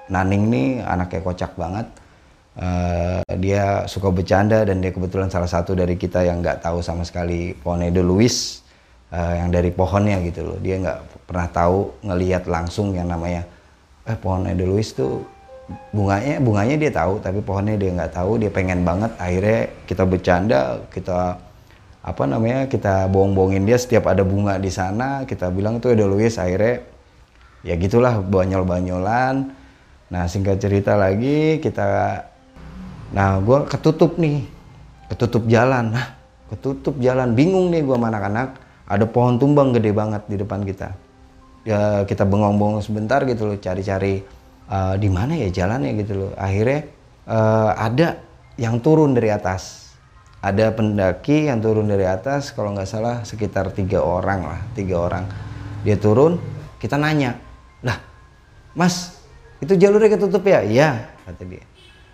Naning 0.07 0.51
nih 0.51 0.69
anaknya 0.83 1.21
kocak 1.23 1.55
banget. 1.55 1.87
Uh, 2.57 3.21
dia 3.37 3.85
suka 3.85 4.09
bercanda 4.09 4.65
dan 4.65 4.81
dia 4.81 4.89
kebetulan 4.89 5.29
salah 5.29 5.51
satu 5.51 5.77
dari 5.77 5.93
kita 6.01 6.25
yang 6.25 6.41
nggak 6.41 6.65
tahu 6.65 6.81
sama 6.81 7.05
sekali 7.05 7.53
Ponedo 7.53 8.01
Luis 8.01 8.66
uh, 9.13 9.35
yang 9.39 9.49
dari 9.53 9.71
pohonnya 9.71 10.19
gitu 10.25 10.47
loh. 10.47 10.59
Dia 10.63 10.81
nggak 10.81 11.29
pernah 11.29 11.49
tahu 11.51 12.07
ngelihat 12.07 12.47
langsung 12.51 12.95
yang 12.95 13.11
namanya 13.11 13.47
eh 14.07 14.15
pohon 14.19 14.47
Edelweiss 14.47 14.95
tuh 14.95 15.27
bunganya 15.91 16.39
bunganya 16.39 16.79
dia 16.79 16.93
tahu 16.95 17.19
tapi 17.19 17.43
pohonnya 17.43 17.77
dia 17.79 17.91
nggak 17.95 18.13
tahu. 18.15 18.39
Dia 18.39 18.51
pengen 18.51 18.87
banget 18.87 19.13
akhirnya 19.19 19.61
kita 19.87 20.03
bercanda 20.07 20.61
kita 20.91 21.39
apa 22.07 22.23
namanya 22.23 22.71
kita 22.71 23.11
bohong-bohongin 23.11 23.67
dia 23.67 23.79
setiap 23.79 24.07
ada 24.07 24.23
bunga 24.23 24.59
di 24.63 24.71
sana. 24.71 25.27
Kita 25.27 25.51
bilang 25.51 25.83
itu 25.83 25.91
Edelweiss 25.91 26.39
akhirnya 26.39 26.87
ya 27.67 27.75
gitulah 27.75 28.23
banyol-banyolan. 28.23 29.51
Nah 30.07 30.25
singkat 30.31 30.63
cerita 30.63 30.95
lagi 30.95 31.59
kita 31.59 32.23
nah 33.07 33.39
gue 33.39 33.59
ketutup 33.71 34.19
nih 34.23 34.47
ketutup 35.11 35.51
jalan. 35.51 35.91
Nah 35.91 36.15
ketutup 36.47 36.95
jalan 37.03 37.35
bingung 37.35 37.75
nih 37.75 37.83
gue 37.83 37.97
sama 37.99 38.07
anak-anak 38.15 38.66
ada 38.87 39.05
pohon 39.07 39.37
tumbang 39.37 39.75
gede 39.75 39.91
banget 39.91 40.23
di 40.31 40.39
depan 40.39 40.63
kita. 40.63 40.95
Ya 41.67 42.07
kita 42.07 42.23
bengong-bengong 42.23 42.79
sebentar 42.79 43.19
gitu 43.27 43.51
loh 43.51 43.59
cari-cari 43.59 44.23
uh, 44.71 44.95
di 44.95 45.11
mana 45.11 45.35
ya 45.35 45.51
jalannya 45.51 45.99
gitu 45.99 46.13
loh. 46.15 46.33
Akhirnya 46.39 46.87
uh, 47.27 47.75
ada 47.75 48.23
yang 48.55 48.79
turun 48.79 49.13
dari 49.13 49.35
atas. 49.35 49.91
Ada 50.39 50.71
pendaki 50.71 51.51
yang 51.51 51.59
turun 51.59 51.91
dari 51.91 52.07
atas 52.07 52.55
kalau 52.55 52.71
nggak 52.71 52.87
salah 52.87 53.27
sekitar 53.27 53.75
tiga 53.75 53.99
orang 53.99 54.47
lah 54.47 54.61
tiga 54.79 55.03
orang. 55.03 55.27
Dia 55.83 55.99
turun 55.99 56.39
kita 56.79 56.95
nanya 56.95 57.35
lah 57.83 57.99
mas 58.79 59.19
itu 59.59 59.75
jalurnya 59.75 60.15
ketutup 60.15 60.47
ya? 60.47 60.63
Iya 60.63 61.11
kata 61.27 61.43
dia 61.43 61.67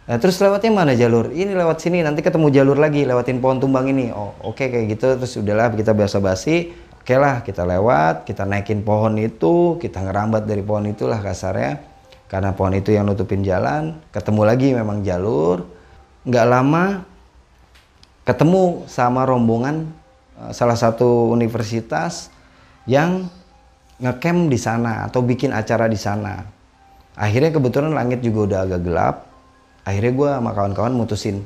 Nah, 0.03 0.19
terus 0.19 0.43
lewatnya 0.43 0.75
mana 0.75 0.93
jalur? 0.99 1.31
Ini 1.31 1.55
lewat 1.55 1.79
sini, 1.79 2.03
nanti 2.03 2.27
ketemu 2.27 2.51
jalur 2.51 2.75
lagi, 2.75 3.07
lewatin 3.07 3.39
pohon 3.39 3.63
tumbang 3.63 3.87
ini. 3.87 4.11
Oh, 4.11 4.35
oke 4.43 4.59
okay, 4.59 4.67
kayak 4.67 4.99
gitu. 4.99 5.15
Terus 5.15 5.39
udahlah 5.39 5.71
kita 5.71 5.95
biasa 5.95 6.19
basi. 6.19 6.75
Oke 6.99 7.15
okay 7.15 7.19
lah, 7.23 7.47
kita 7.47 7.63
lewat, 7.63 8.27
kita 8.27 8.43
naikin 8.43 8.83
pohon 8.83 9.15
itu, 9.19 9.79
kita 9.79 10.03
ngerambat 10.03 10.43
dari 10.47 10.63
pohon 10.67 10.91
itulah 10.91 11.23
kasarnya. 11.23 11.79
Karena 12.27 12.51
pohon 12.51 12.75
itu 12.75 12.91
yang 12.91 13.07
nutupin 13.07 13.47
jalan. 13.47 13.95
Ketemu 14.11 14.43
lagi 14.43 14.69
memang 14.75 15.07
jalur. 15.07 15.71
Nggak 16.27 16.47
lama, 16.51 17.07
ketemu 18.27 18.87
sama 18.91 19.23
rombongan 19.23 19.87
eh, 20.43 20.51
salah 20.51 20.79
satu 20.79 21.31
universitas 21.31 22.27
yang 22.91 23.31
ngecamp 24.03 24.51
di 24.51 24.59
sana 24.59 25.07
atau 25.07 25.23
bikin 25.23 25.55
acara 25.55 25.87
di 25.87 25.99
sana. 25.99 26.43
Akhirnya 27.15 27.55
kebetulan 27.55 27.95
langit 27.95 28.19
juga 28.19 28.51
udah 28.51 28.61
agak 28.67 28.83
gelap 28.83 29.17
akhirnya 29.83 30.13
gue 30.15 30.29
sama 30.31 30.51
kawan-kawan 30.55 30.95
mutusin 30.95 31.43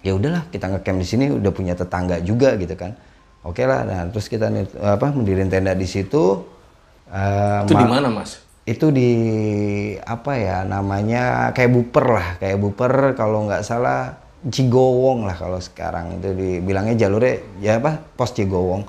ya 0.00 0.16
udahlah 0.16 0.48
kita 0.48 0.68
ngecamp 0.68 0.98
di 1.00 1.06
sini 1.06 1.24
udah 1.28 1.52
punya 1.52 1.76
tetangga 1.76 2.20
juga 2.24 2.56
gitu 2.56 2.72
kan. 2.76 2.96
Oke 3.40 3.64
okay 3.64 3.66
lah. 3.68 3.84
Nah 3.88 4.00
terus 4.12 4.28
kita 4.28 4.52
apa 4.80 5.12
mendirikan 5.12 5.48
tenda 5.48 5.72
di 5.72 5.88
situ 5.88 6.44
uh, 7.08 7.64
itu 7.64 7.76
di 7.76 7.88
mana 7.88 8.08
mas? 8.12 8.40
Itu 8.68 8.92
di 8.92 9.12
apa 10.04 10.36
ya 10.36 10.64
namanya 10.64 11.52
kayak 11.56 11.72
buper 11.72 12.06
lah. 12.16 12.28
Kayak 12.36 12.58
buper 12.60 12.92
kalau 13.16 13.48
nggak 13.48 13.64
salah 13.64 14.20
Cigowong 14.40 15.28
lah 15.28 15.36
kalau 15.36 15.60
sekarang. 15.60 16.20
Itu 16.20 16.32
dibilangnya 16.32 16.96
jalurnya 16.96 17.34
ya 17.60 17.80
apa 17.80 18.00
pos 18.16 18.32
Cigowong. 18.36 18.84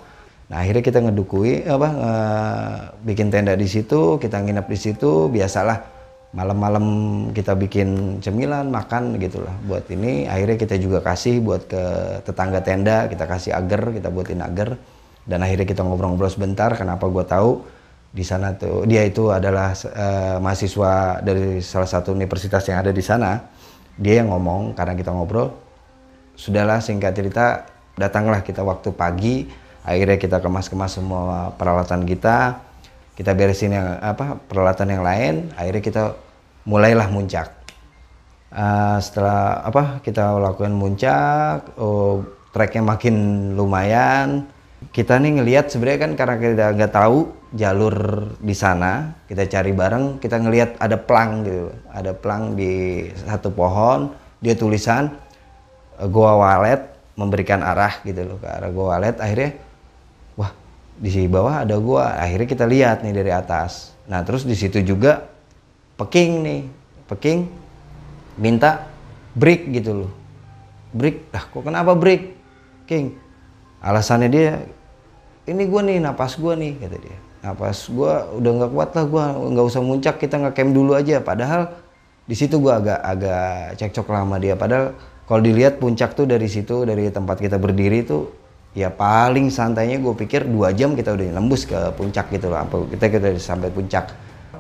Nah 0.52 0.58
akhirnya 0.60 0.84
kita 0.84 1.00
ngedukui 1.00 1.64
apa 1.64 1.88
nge, 1.88 2.16
bikin 3.08 3.32
tenda 3.32 3.56
di 3.56 3.68
situ 3.72 4.20
kita 4.20 4.44
nginep 4.44 4.68
di 4.68 4.80
situ 4.80 5.32
biasalah 5.32 5.80
malam-malam 6.32 6.86
kita 7.36 7.56
bikin 7.60 8.20
cemilan 8.24 8.72
makan 8.72 9.20
gitulah. 9.20 9.52
Buat 9.68 9.92
ini 9.92 10.28
akhirnya 10.32 10.58
kita 10.58 10.76
juga 10.80 11.04
kasih 11.04 11.44
buat 11.44 11.68
ke 11.68 11.84
tetangga 12.24 12.64
tenda. 12.64 13.12
Kita 13.12 13.28
kasih 13.28 13.52
agar 13.52 13.92
kita 13.92 14.08
buatin 14.08 14.40
agar. 14.40 14.80
Dan 15.22 15.44
akhirnya 15.46 15.68
kita 15.68 15.86
ngobrol-ngobrol 15.86 16.32
sebentar 16.32 16.74
kenapa 16.74 17.06
gue 17.06 17.26
tahu? 17.28 17.52
Di 18.12 18.28
sana 18.28 18.52
tuh 18.52 18.84
dia 18.84 19.08
itu 19.08 19.32
adalah 19.32 19.72
uh, 19.72 20.36
mahasiswa 20.44 21.24
dari 21.24 21.64
salah 21.64 21.88
satu 21.88 22.12
universitas 22.12 22.64
yang 22.68 22.84
ada 22.84 22.92
di 22.92 23.04
sana. 23.04 23.40
Dia 23.96 24.24
yang 24.24 24.32
ngomong 24.32 24.76
karena 24.76 24.96
kita 24.96 25.12
ngobrol 25.12 25.52
sudahlah 26.36 26.80
singkat 26.80 27.12
cerita 27.16 27.68
datanglah 27.96 28.40
kita 28.44 28.64
waktu 28.64 28.90
pagi. 28.96 29.36
Akhirnya 29.82 30.20
kita 30.20 30.38
kemas-kemas 30.40 31.00
semua 31.00 31.52
peralatan 31.58 32.06
kita 32.06 32.71
kita 33.16 33.36
beresin 33.36 33.76
yang 33.76 34.00
apa 34.00 34.40
peralatan 34.40 34.88
yang 34.88 35.04
lain 35.04 35.34
akhirnya 35.56 35.84
kita 35.84 36.04
mulailah 36.66 37.10
muncak. 37.10 37.50
Uh, 38.52 39.00
setelah 39.00 39.64
apa 39.64 40.04
kita 40.04 40.36
lakukan 40.36 40.76
muncak 40.76 41.72
oh, 41.80 42.24
treknya 42.52 42.84
makin 42.84 43.16
lumayan. 43.56 44.48
Kita 44.82 45.22
nih 45.22 45.38
ngelihat 45.38 45.70
sebenarnya 45.70 46.00
kan 46.10 46.12
karena 46.18 46.36
kita 46.42 46.66
nggak 46.74 46.94
tahu 46.94 47.30
jalur 47.54 47.96
di 48.42 48.56
sana 48.58 49.14
kita 49.30 49.46
cari 49.46 49.72
bareng 49.78 50.18
kita 50.18 50.42
ngelihat 50.42 50.82
ada 50.82 50.98
plang 50.98 51.46
gitu. 51.46 51.70
Ada 51.94 52.12
plang 52.18 52.58
di 52.58 53.06
satu 53.14 53.54
pohon 53.54 54.12
dia 54.42 54.58
tulisan 54.58 55.14
goa 56.10 56.34
walet 56.34 56.82
memberikan 57.14 57.62
arah 57.62 58.02
gitu 58.02 58.26
loh 58.26 58.38
ke 58.42 58.48
arah 58.50 58.70
goa 58.74 58.98
walet. 58.98 59.16
Akhirnya 59.22 59.54
di 61.02 61.26
bawah 61.26 61.66
ada 61.66 61.82
gua. 61.82 62.22
Akhirnya 62.22 62.46
kita 62.46 62.66
lihat 62.70 63.02
nih 63.02 63.18
dari 63.18 63.34
atas. 63.34 63.98
Nah 64.06 64.22
terus 64.22 64.46
di 64.46 64.54
situ 64.54 64.86
juga 64.86 65.26
peking 65.98 66.32
nih. 66.46 66.62
Peking 67.10 67.50
minta 68.38 68.86
break 69.34 69.74
gitu 69.74 70.06
loh. 70.06 70.12
Break. 70.94 71.34
Dah 71.34 71.50
kok 71.50 71.66
kenapa 71.66 71.98
break? 71.98 72.38
King 72.86 73.18
alasannya 73.82 74.30
dia 74.30 74.62
ini 75.50 75.66
gua 75.66 75.82
nih 75.82 75.98
napas 75.98 76.38
gua 76.38 76.54
nih 76.54 76.78
kata 76.78 76.98
dia. 77.02 77.18
Napas 77.42 77.90
gua 77.90 78.30
udah 78.38 78.52
nggak 78.62 78.72
kuat 78.72 78.90
lah 78.94 79.06
gua 79.10 79.24
nggak 79.34 79.66
usah 79.66 79.82
muncak 79.82 80.16
kita 80.22 80.38
nggak 80.38 80.54
camp 80.54 80.72
dulu 80.72 80.94
aja. 80.94 81.18
Padahal 81.18 81.74
di 82.30 82.38
situ 82.38 82.62
gua 82.62 82.78
agak 82.78 83.00
agak 83.02 83.82
cekcok 83.82 84.08
lama 84.14 84.38
dia. 84.38 84.54
Padahal 84.54 84.94
kalau 85.26 85.42
dilihat 85.42 85.82
puncak 85.82 86.14
tuh 86.14 86.30
dari 86.30 86.46
situ 86.46 86.86
dari 86.86 87.10
tempat 87.10 87.42
kita 87.42 87.58
berdiri 87.58 88.06
tuh 88.06 88.30
ya 88.72 88.88
paling 88.92 89.52
santainya 89.52 90.00
gue 90.00 90.14
pikir 90.16 90.48
dua 90.48 90.72
jam 90.72 90.96
kita 90.96 91.16
udah 91.16 91.38
nembus 91.38 91.68
ke 91.68 91.78
puncak 91.96 92.32
gitu 92.32 92.48
loh. 92.48 92.62
Kita 92.88 93.12
kita 93.12 93.36
udah 93.36 93.42
sampai 93.42 93.70
puncak. 93.72 94.12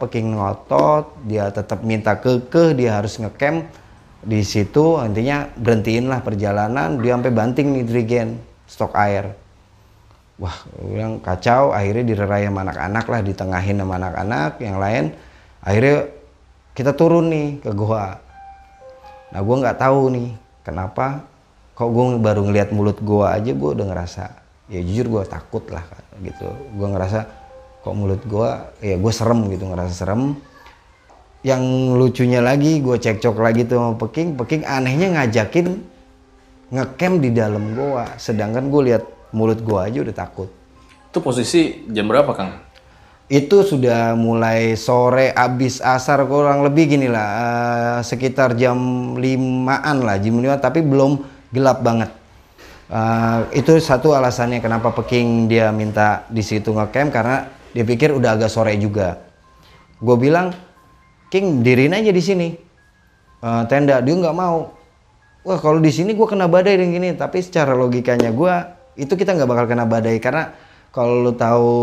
Peking 0.01 0.35
ngotot 0.39 1.21
dia 1.29 1.53
tetap 1.53 1.85
minta 1.85 2.17
kekeh 2.17 2.73
dia 2.75 2.99
harus 2.99 3.19
ngecamp. 3.21 3.67
Di 4.21 4.45
situ 4.45 5.01
intinya 5.01 5.49
berhentiin 5.57 6.05
lah 6.05 6.21
perjalanan 6.21 7.01
dia 7.01 7.17
sampai 7.17 7.33
banting 7.33 7.73
nih 7.73 7.85
drigen 7.85 8.27
stok 8.69 8.93
air. 8.93 9.33
Wah 10.41 10.57
yang 10.89 11.21
kacau 11.21 11.69
akhirnya 11.69 12.01
direrai 12.01 12.49
sama 12.49 12.65
anak-anak 12.65 13.05
lah 13.05 13.21
ditengahin 13.21 13.77
sama 13.77 13.93
anak-anak 14.01 14.57
yang 14.57 14.81
lain 14.81 15.13
akhirnya 15.61 16.09
kita 16.73 16.97
turun 16.97 17.29
nih 17.29 17.49
ke 17.61 17.71
gua 17.77 18.17
nah 19.31 19.39
gue 19.39 19.55
nggak 19.61 19.79
tahu 19.79 20.01
nih 20.11 20.29
kenapa 20.65 21.23
kok 21.73 21.89
gue 21.89 22.05
baru 22.19 22.41
ngeliat 22.45 22.69
mulut 22.75 22.99
gue 22.99 23.25
aja 23.25 23.51
gue 23.51 23.69
udah 23.73 23.85
ngerasa 23.87 24.23
ya 24.71 24.79
jujur 24.79 25.07
gue 25.19 25.23
takut 25.27 25.63
lah 25.71 25.83
gitu. 26.21 26.47
Gue 26.75 26.87
ngerasa 26.87 27.19
kok 27.81 27.95
mulut 27.95 28.21
gue 28.23 28.49
ya 28.83 28.95
gue 28.95 29.13
serem 29.13 29.47
gitu 29.51 29.65
ngerasa 29.67 29.93
serem. 29.93 30.37
Yang 31.41 31.63
lucunya 31.97 32.39
lagi 32.39 32.79
gue 32.79 32.97
cekcok 33.01 33.35
lagi 33.41 33.65
tuh 33.65 33.81
sama 33.81 33.91
Peking 33.97 34.37
Peking 34.37 34.61
anehnya 34.67 35.07
ngajakin 35.17 35.67
ngecamp 36.71 37.15
di 37.19 37.29
dalam 37.33 37.73
goa 37.73 38.15
sedangkan 38.21 38.69
gue 38.69 38.81
lihat 38.93 39.03
mulut 39.33 39.59
gue 39.59 39.79
aja 39.79 39.97
udah 40.05 40.15
takut. 40.15 40.49
Itu 41.11 41.19
posisi 41.19 41.83
jam 41.91 42.07
berapa 42.07 42.31
Kang? 42.31 42.71
itu 43.31 43.63
sudah 43.63 44.11
mulai 44.19 44.75
sore 44.75 45.31
abis 45.31 45.79
asar 45.79 46.27
kurang 46.27 46.67
lebih 46.67 46.91
gini 46.91 47.07
lah 47.07 47.27
uh, 47.31 47.99
sekitar 48.03 48.59
jam 48.59 48.75
limaan 49.15 50.03
lah 50.03 50.19
jam 50.19 50.35
lima. 50.35 50.59
Tapi 50.59 50.83
belum 50.83 51.30
gelap 51.51 51.83
banget. 51.85 52.11
Uh, 52.91 53.47
itu 53.55 53.79
satu 53.79 54.11
alasannya 54.11 54.59
kenapa 54.59 54.91
Peking 54.91 55.47
dia 55.47 55.71
minta 55.71 56.27
di 56.27 56.43
situ 56.43 56.75
ngecamp 56.75 57.11
karena 57.15 57.47
dia 57.71 57.87
pikir 57.87 58.11
udah 58.11 58.35
agak 58.35 58.51
sore 58.51 58.75
juga. 58.75 59.19
Gue 60.03 60.19
bilang 60.19 60.51
King 61.31 61.63
dirin 61.63 61.95
aja 61.95 62.11
di 62.11 62.19
sini. 62.19 62.49
Uh, 63.39 63.63
tenda 63.71 64.03
dia 64.03 64.11
nggak 64.11 64.35
mau. 64.35 64.75
Wah 65.47 65.57
kalau 65.57 65.79
di 65.79 65.89
sini 65.89 66.11
gue 66.11 66.27
kena 66.27 66.51
badai 66.51 66.75
dan 66.75 66.91
gini. 66.91 67.15
Tapi 67.15 67.39
secara 67.39 67.71
logikanya 67.71 68.35
gue 68.35 68.53
itu 68.99 69.13
kita 69.15 69.39
nggak 69.39 69.47
bakal 69.47 69.65
kena 69.71 69.87
badai 69.87 70.19
karena 70.19 70.51
kalau 70.91 71.23
lu 71.23 71.31
tahu 71.31 71.79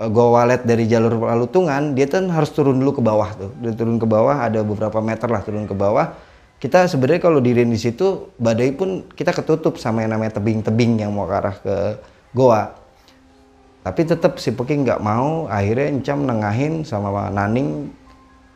Eh, 0.00 0.08
go 0.08 0.32
walet 0.32 0.64
dari 0.64 0.88
jalur 0.88 1.20
Palutungan 1.20 1.92
dia 1.92 2.08
kan 2.08 2.24
harus 2.32 2.48
turun 2.56 2.80
dulu 2.80 2.96
ke 2.96 3.02
bawah 3.04 3.36
tuh. 3.36 3.52
Dia 3.60 3.76
turun 3.76 4.00
ke 4.00 4.08
bawah 4.08 4.48
ada 4.48 4.64
beberapa 4.64 4.96
meter 5.04 5.28
lah 5.28 5.44
turun 5.44 5.68
ke 5.68 5.76
bawah 5.76 6.16
kita 6.60 6.84
sebenarnya 6.92 7.24
kalau 7.24 7.40
diri 7.40 7.64
di 7.64 7.80
situ 7.80 8.36
badai 8.36 8.76
pun 8.76 9.08
kita 9.16 9.32
ketutup 9.32 9.80
sama 9.80 10.04
yang 10.04 10.12
namanya 10.12 10.36
tebing-tebing 10.36 11.00
yang 11.00 11.10
mau 11.16 11.24
ke 11.24 11.34
arah 11.34 11.56
ke 11.56 11.76
goa. 12.36 12.76
Tapi 13.80 14.04
tetap 14.04 14.36
si 14.36 14.52
Peking 14.52 14.84
nggak 14.84 15.00
mau 15.00 15.48
akhirnya 15.48 15.88
Encam 15.88 16.28
nengahin 16.28 16.84
sama 16.84 17.32
Naning 17.32 17.88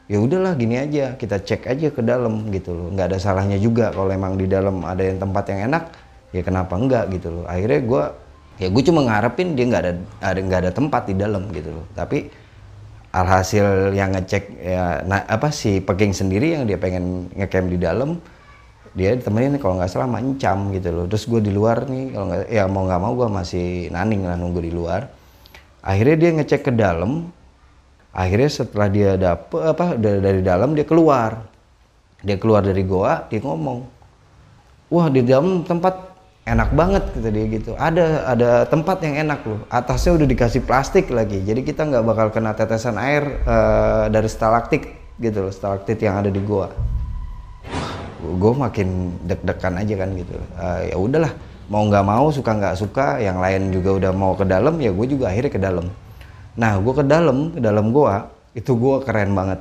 ya 0.05 0.21
udahlah 0.21 0.53
gini 0.53 0.77
aja 0.77 1.17
kita 1.17 1.41
cek 1.41 1.65
aja 1.65 1.89
ke 1.89 2.05
dalam 2.05 2.53
gitu 2.53 2.77
loh. 2.77 2.93
Nggak 2.93 3.17
ada 3.17 3.19
salahnya 3.19 3.57
juga 3.57 3.89
kalau 3.89 4.13
emang 4.13 4.37
di 4.37 4.45
dalam 4.53 4.85
ada 4.85 5.01
yang 5.01 5.17
tempat 5.17 5.49
yang 5.49 5.73
enak 5.73 5.85
ya 6.37 6.45
kenapa 6.45 6.77
enggak 6.77 7.09
gitu 7.09 7.41
loh. 7.41 7.45
Akhirnya 7.49 7.81
gue 7.81 8.05
ya 8.61 8.69
gue 8.69 8.83
cuma 8.85 9.01
ngarepin 9.09 9.57
dia 9.57 9.65
nggak 9.65 9.83
ada 9.83 9.93
ada 10.21 10.41
nggak 10.45 10.61
ada 10.69 10.71
tempat 10.77 11.03
di 11.09 11.15
dalam 11.17 11.49
gitu 11.57 11.73
loh. 11.73 11.89
Tapi 11.97 12.29
alhasil 13.14 13.94
yang 13.94 14.11
ngecek 14.11 14.59
ya 14.59 15.06
nah, 15.06 15.23
apa 15.30 15.54
si 15.54 15.78
Peking 15.78 16.11
sendiri 16.11 16.59
yang 16.59 16.66
dia 16.66 16.75
pengen 16.75 17.30
ngecamp 17.30 17.71
di 17.71 17.78
dalam 17.78 18.18
dia 18.94 19.14
temenin 19.18 19.59
kalau 19.62 19.78
nggak 19.78 19.90
salah 19.90 20.06
mancam 20.06 20.71
gitu 20.71 20.94
loh. 20.94 21.04
Terus 21.11 21.26
gue 21.26 21.40
di 21.42 21.52
luar 21.54 21.87
nih 21.90 22.14
kalau 22.14 22.26
nggak 22.30 22.42
ya 22.47 22.64
mau 22.71 22.83
nggak 22.87 23.00
mau 23.02 23.12
gue 23.18 23.28
masih 23.30 23.66
naning 23.90 24.23
lah 24.23 24.38
nunggu 24.38 24.62
di 24.62 24.71
luar. 24.71 25.11
Akhirnya 25.83 26.16
dia 26.18 26.30
ngecek 26.38 26.61
ke 26.62 26.73
dalam 26.75 27.26
akhirnya 28.14 28.50
setelah 28.50 28.87
dia 28.87 29.11
dapet 29.18 29.61
apa 29.66 29.99
dari, 29.99 30.18
dari 30.23 30.40
dalam 30.47 30.78
dia 30.78 30.87
keluar. 30.87 31.42
Dia 32.23 32.38
keluar 32.38 32.62
dari 32.62 32.83
goa 32.87 33.26
dia 33.26 33.42
ngomong 33.42 33.94
wah 34.94 35.11
di 35.11 35.26
dalam 35.26 35.66
tempat 35.66 36.13
enak 36.45 36.71
banget 36.77 37.05
kata 37.13 37.29
dia 37.33 37.45
gitu. 37.49 37.73
Ada 37.77 38.29
ada 38.37 38.51
tempat 38.69 39.01
yang 39.01 39.29
enak 39.29 39.41
loh. 39.49 39.61
Atasnya 39.73 40.17
udah 40.17 40.27
dikasih 40.29 40.63
plastik 40.65 41.09
lagi. 41.09 41.41
Jadi 41.41 41.65
kita 41.65 41.89
nggak 41.89 42.05
bakal 42.05 42.27
kena 42.33 42.53
tetesan 42.53 43.01
air 43.01 43.43
uh, 43.49 44.07
dari 44.13 44.29
stalaktit 44.29 44.85
gitu 45.17 45.47
loh 45.47 45.53
stalaktit 45.55 46.03
yang 46.03 46.19
ada 46.19 46.27
di 46.27 46.43
gua 46.43 46.67
gue 48.25 48.53
makin 48.57 49.13
deg-degan 49.29 49.75
aja 49.77 49.95
kan 50.01 50.09
gitu. 50.17 50.35
Uh, 50.57 50.81
ya 50.89 50.97
udahlah. 50.97 51.33
Mau 51.65 51.81
nggak 51.89 52.05
mau 52.05 52.29
suka 52.29 52.53
nggak 52.53 52.77
suka 52.77 53.07
yang 53.25 53.41
lain 53.41 53.73
juga 53.73 53.97
udah 53.97 54.13
mau 54.13 54.37
ke 54.37 54.45
dalam 54.45 54.77
ya 54.81 54.93
gue 54.93 55.07
juga 55.09 55.33
akhirnya 55.33 55.53
ke 55.53 55.61
dalam. 55.61 55.87
Nah 56.61 56.73
gue 56.77 56.93
ke 56.93 57.05
dalam 57.05 57.57
ke 57.57 57.61
dalam 57.61 57.89
gua 57.93 58.29
itu 58.53 58.77
gua 58.77 59.01
keren 59.01 59.33
banget. 59.33 59.61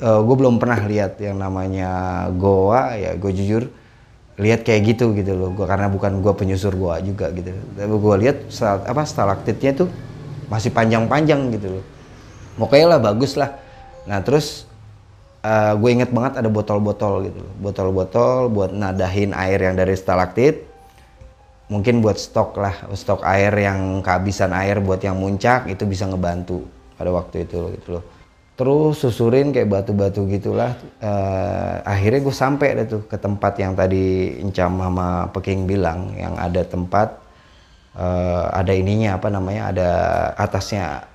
Uh, 0.00 0.16
eh, 0.16 0.20
gue 0.24 0.36
belum 0.36 0.56
pernah 0.56 0.80
lihat 0.84 1.20
yang 1.20 1.40
namanya 1.40 1.90
goa 2.36 2.96
ya 2.96 3.16
gue 3.16 3.32
jujur 3.32 3.68
lihat 4.40 4.64
kayak 4.64 4.96
gitu 4.96 5.12
gitu 5.12 5.36
loh. 5.36 5.52
Gua 5.52 5.68
karena 5.68 5.86
bukan 5.92 6.24
gua 6.24 6.32
penyusur 6.32 6.72
gua 6.74 6.98
juga 7.04 7.28
gitu. 7.30 7.52
Tapi 7.52 7.94
gua 8.00 8.16
lihat 8.16 8.48
apa 8.64 9.02
stalaktitnya 9.04 9.84
tuh 9.84 9.88
masih 10.48 10.72
panjang-panjang 10.72 11.52
gitu 11.54 11.78
loh. 11.78 11.84
Pokoknya 12.58 12.96
lah 12.96 13.00
bagus 13.00 13.36
lah. 13.38 13.60
Nah 14.08 14.24
terus 14.24 14.66
uh, 15.44 15.70
eh, 15.70 15.72
gue 15.78 15.90
inget 15.92 16.10
banget 16.10 16.42
ada 16.42 16.48
botol-botol 16.50 17.30
gitu 17.30 17.38
loh. 17.38 17.54
Botol-botol 17.62 18.50
buat 18.50 18.74
nadahin 18.74 19.30
air 19.36 19.60
yang 19.62 19.78
dari 19.78 19.94
stalaktit 19.94 20.70
mungkin 21.70 22.02
buat 22.02 22.18
stok 22.18 22.58
lah 22.58 22.74
stok 22.98 23.22
air 23.22 23.54
yang 23.54 24.02
kehabisan 24.02 24.50
air 24.50 24.82
buat 24.82 24.98
yang 25.06 25.14
muncak 25.14 25.70
itu 25.70 25.86
bisa 25.86 26.10
ngebantu 26.10 26.66
pada 26.98 27.14
waktu 27.14 27.46
itu 27.46 27.78
gitu 27.78 27.88
loh 27.96 28.04
terus 28.60 29.00
susurin 29.00 29.56
kayak 29.56 29.72
batu-batu 29.72 30.28
gitulah. 30.28 30.76
Uh, 31.00 31.80
akhirnya 31.80 32.20
gue 32.20 32.36
sampai 32.36 32.76
deh 32.76 32.86
tuh 32.92 33.02
ke 33.08 33.16
tempat 33.16 33.56
yang 33.56 33.72
tadi 33.72 34.36
Encam 34.36 34.76
sama 34.76 35.32
Peking 35.32 35.64
bilang 35.64 36.12
yang 36.12 36.36
ada 36.36 36.60
tempat 36.68 37.24
uh, 37.96 38.52
ada 38.52 38.76
ininya 38.76 39.16
apa 39.16 39.32
namanya 39.32 39.72
ada 39.72 39.90
atasnya. 40.36 41.08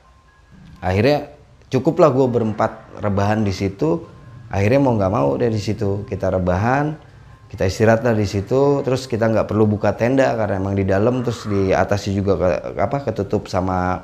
Akhirnya 0.81 1.29
cukuplah 1.69 2.09
gue 2.09 2.25
berempat 2.25 2.97
rebahan 3.05 3.45
di 3.45 3.53
situ. 3.53 4.01
Akhirnya 4.49 4.81
mau 4.81 4.97
nggak 4.97 5.13
mau 5.13 5.37
di 5.37 5.61
situ 5.61 6.01
kita 6.09 6.33
rebahan 6.33 6.97
kita 7.45 7.69
istirahat 7.69 8.01
lah 8.01 8.17
di 8.17 8.25
situ. 8.25 8.81
Terus 8.81 9.05
kita 9.05 9.29
nggak 9.29 9.45
perlu 9.45 9.69
buka 9.69 9.93
tenda 9.93 10.33
karena 10.33 10.57
emang 10.57 10.73
di 10.73 10.81
dalam 10.81 11.21
terus 11.21 11.45
di 11.45 11.69
atasnya 11.69 12.11
juga 12.17 12.33
ke, 12.41 12.49
apa 12.81 13.05
ketutup 13.05 13.45
sama 13.45 14.01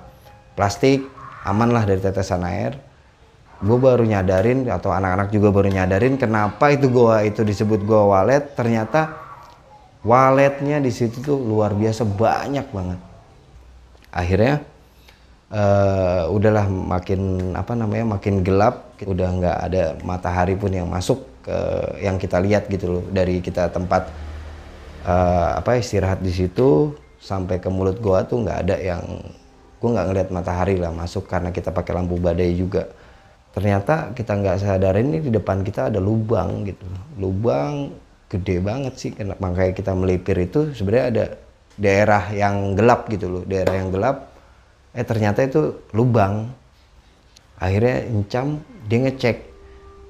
plastik. 0.53 1.09
Aman 1.41 1.73
lah 1.73 1.89
dari 1.89 1.97
tetesan 1.97 2.45
air 2.45 2.90
gue 3.61 3.77
baru 3.77 4.01
nyadarin 4.01 4.65
atau 4.65 4.89
anak-anak 4.89 5.29
juga 5.29 5.53
baru 5.53 5.69
nyadarin 5.69 6.17
kenapa 6.17 6.73
itu 6.73 6.89
goa 6.89 7.21
itu 7.21 7.45
disebut 7.45 7.85
goa 7.85 8.09
walet. 8.17 8.57
Ternyata 8.57 9.13
waletnya 10.01 10.81
di 10.81 10.89
situ 10.89 11.21
tuh 11.21 11.37
luar 11.37 11.77
biasa 11.77 12.01
banyak 12.03 12.67
banget. 12.73 12.99
Akhirnya 14.09 14.65
uh, 15.53 16.25
udahlah 16.33 16.65
makin 16.67 17.53
apa 17.53 17.73
namanya 17.77 18.17
makin 18.17 18.41
gelap. 18.41 18.97
Udah 19.05 19.29
nggak 19.29 19.57
ada 19.69 19.83
matahari 20.01 20.57
pun 20.57 20.73
yang 20.73 20.89
masuk 20.89 21.21
ke 21.45 21.57
yang 22.01 22.17
kita 22.17 22.37
lihat 22.41 22.65
gitu 22.69 22.97
loh 22.97 23.03
dari 23.09 23.41
kita 23.41 23.69
tempat 23.69 24.09
uh, 25.05 25.57
apa 25.57 25.77
istirahat 25.77 26.21
di 26.21 26.29
situ 26.33 26.93
sampai 27.21 27.61
ke 27.61 27.69
mulut 27.69 28.01
goa 28.01 28.25
tuh 28.25 28.41
nggak 28.45 28.57
ada 28.65 28.75
yang 28.77 29.01
gue 29.81 29.89
nggak 29.89 30.07
ngeliat 30.13 30.29
matahari 30.29 30.77
lah 30.77 30.93
masuk 30.93 31.25
karena 31.25 31.49
kita 31.49 31.73
pakai 31.73 31.97
lampu 31.97 32.17
badai 32.21 32.53
juga 32.53 32.85
ternyata 33.51 34.15
kita 34.15 34.39
nggak 34.39 34.57
sadarin 34.63 35.11
ini 35.11 35.19
di 35.27 35.31
depan 35.31 35.63
kita 35.63 35.91
ada 35.91 35.99
lubang 35.99 36.63
gitu. 36.63 36.87
Lubang 37.19 37.91
gede 38.31 38.63
banget 38.63 38.93
sih. 38.95 39.11
Makanya 39.15 39.73
kita 39.75 39.91
melipir 39.91 40.39
itu 40.39 40.71
sebenarnya 40.71 41.05
ada 41.11 41.25
daerah 41.75 42.23
yang 42.31 42.73
gelap 42.75 43.11
gitu 43.11 43.27
loh. 43.27 43.43
Daerah 43.43 43.75
yang 43.79 43.89
gelap 43.91 44.31
eh 44.95 45.03
ternyata 45.03 45.43
itu 45.43 45.87
lubang. 45.91 46.47
Akhirnya 47.59 48.07
encam 48.07 48.59
dia 48.87 48.99
ngecek. 49.03 49.37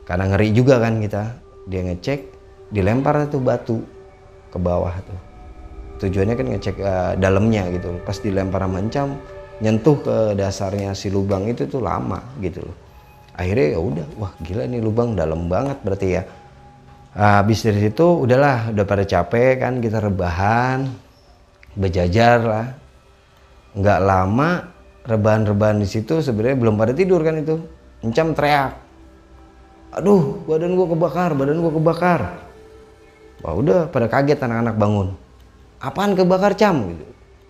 Karena 0.05 0.25
ngeri 0.29 0.47
juga 0.53 0.81
kan 0.81 1.01
kita. 1.01 1.23
Dia 1.69 1.81
ngecek 1.85 2.19
dilempar 2.73 3.25
itu 3.25 3.37
batu 3.37 3.77
ke 4.49 4.57
bawah 4.57 4.93
tuh. 5.01 5.19
Tujuannya 6.01 6.33
kan 6.33 6.47
ngecek 6.49 6.75
uh, 6.81 7.13
dalamnya 7.13 7.69
gitu 7.69 8.01
pas 8.01 8.17
dilempar 8.17 8.65
sama 8.65 8.81
nyentuh 9.61 9.97
ke 10.01 10.15
dasarnya 10.33 10.97
si 10.97 11.13
lubang 11.13 11.45
itu 11.45 11.69
tuh 11.69 11.85
lama 11.85 12.17
gitu 12.41 12.65
loh 12.65 12.75
akhirnya 13.41 13.67
ya 13.73 13.79
udah 13.81 14.05
wah 14.21 14.31
gila 14.45 14.69
nih 14.69 14.81
lubang 14.85 15.17
dalam 15.17 15.49
banget 15.49 15.81
berarti 15.81 16.07
ya. 16.13 16.23
Habis 17.11 17.67
dari 17.67 17.89
situ 17.89 18.05
udahlah 18.23 18.71
udah 18.71 18.85
pada 18.87 19.03
capek 19.03 19.65
kan 19.65 19.81
kita 19.81 19.99
rebahan 19.99 20.87
berjajar 21.75 22.37
lah. 22.39 22.67
Nggak 23.73 23.99
lama 23.99 24.49
rebahan-rebahan 25.03 25.81
di 25.81 25.87
situ 25.89 26.21
sebenarnya 26.21 26.57
belum 26.61 26.75
pada 26.77 26.93
tidur 26.93 27.19
kan 27.25 27.41
itu. 27.41 27.57
Encam 28.05 28.37
teriak. 28.37 28.77
Aduh 29.97 30.45
badan 30.47 30.77
gua 30.77 30.87
kebakar 30.87 31.29
badan 31.35 31.57
gua 31.59 31.73
kebakar. 31.73 32.21
Wah 33.41 33.53
udah 33.57 33.89
pada 33.89 34.05
kaget 34.07 34.39
anak-anak 34.39 34.75
bangun. 34.77 35.07
Apaan 35.81 36.13
kebakar 36.13 36.53
cam? 36.53 36.93
Gitu. 36.93 37.05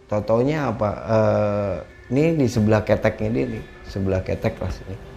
Totonya 0.08 0.72
apa 0.72 0.90
uh, 1.08 1.74
ini 2.12 2.36
di 2.40 2.48
sebelah 2.48 2.84
keteknya 2.84 3.30
dia 3.32 3.46
nih 3.60 3.64
sebelah 3.88 4.22
ketek 4.24 4.60
lah 4.60 4.72
sini 4.72 5.11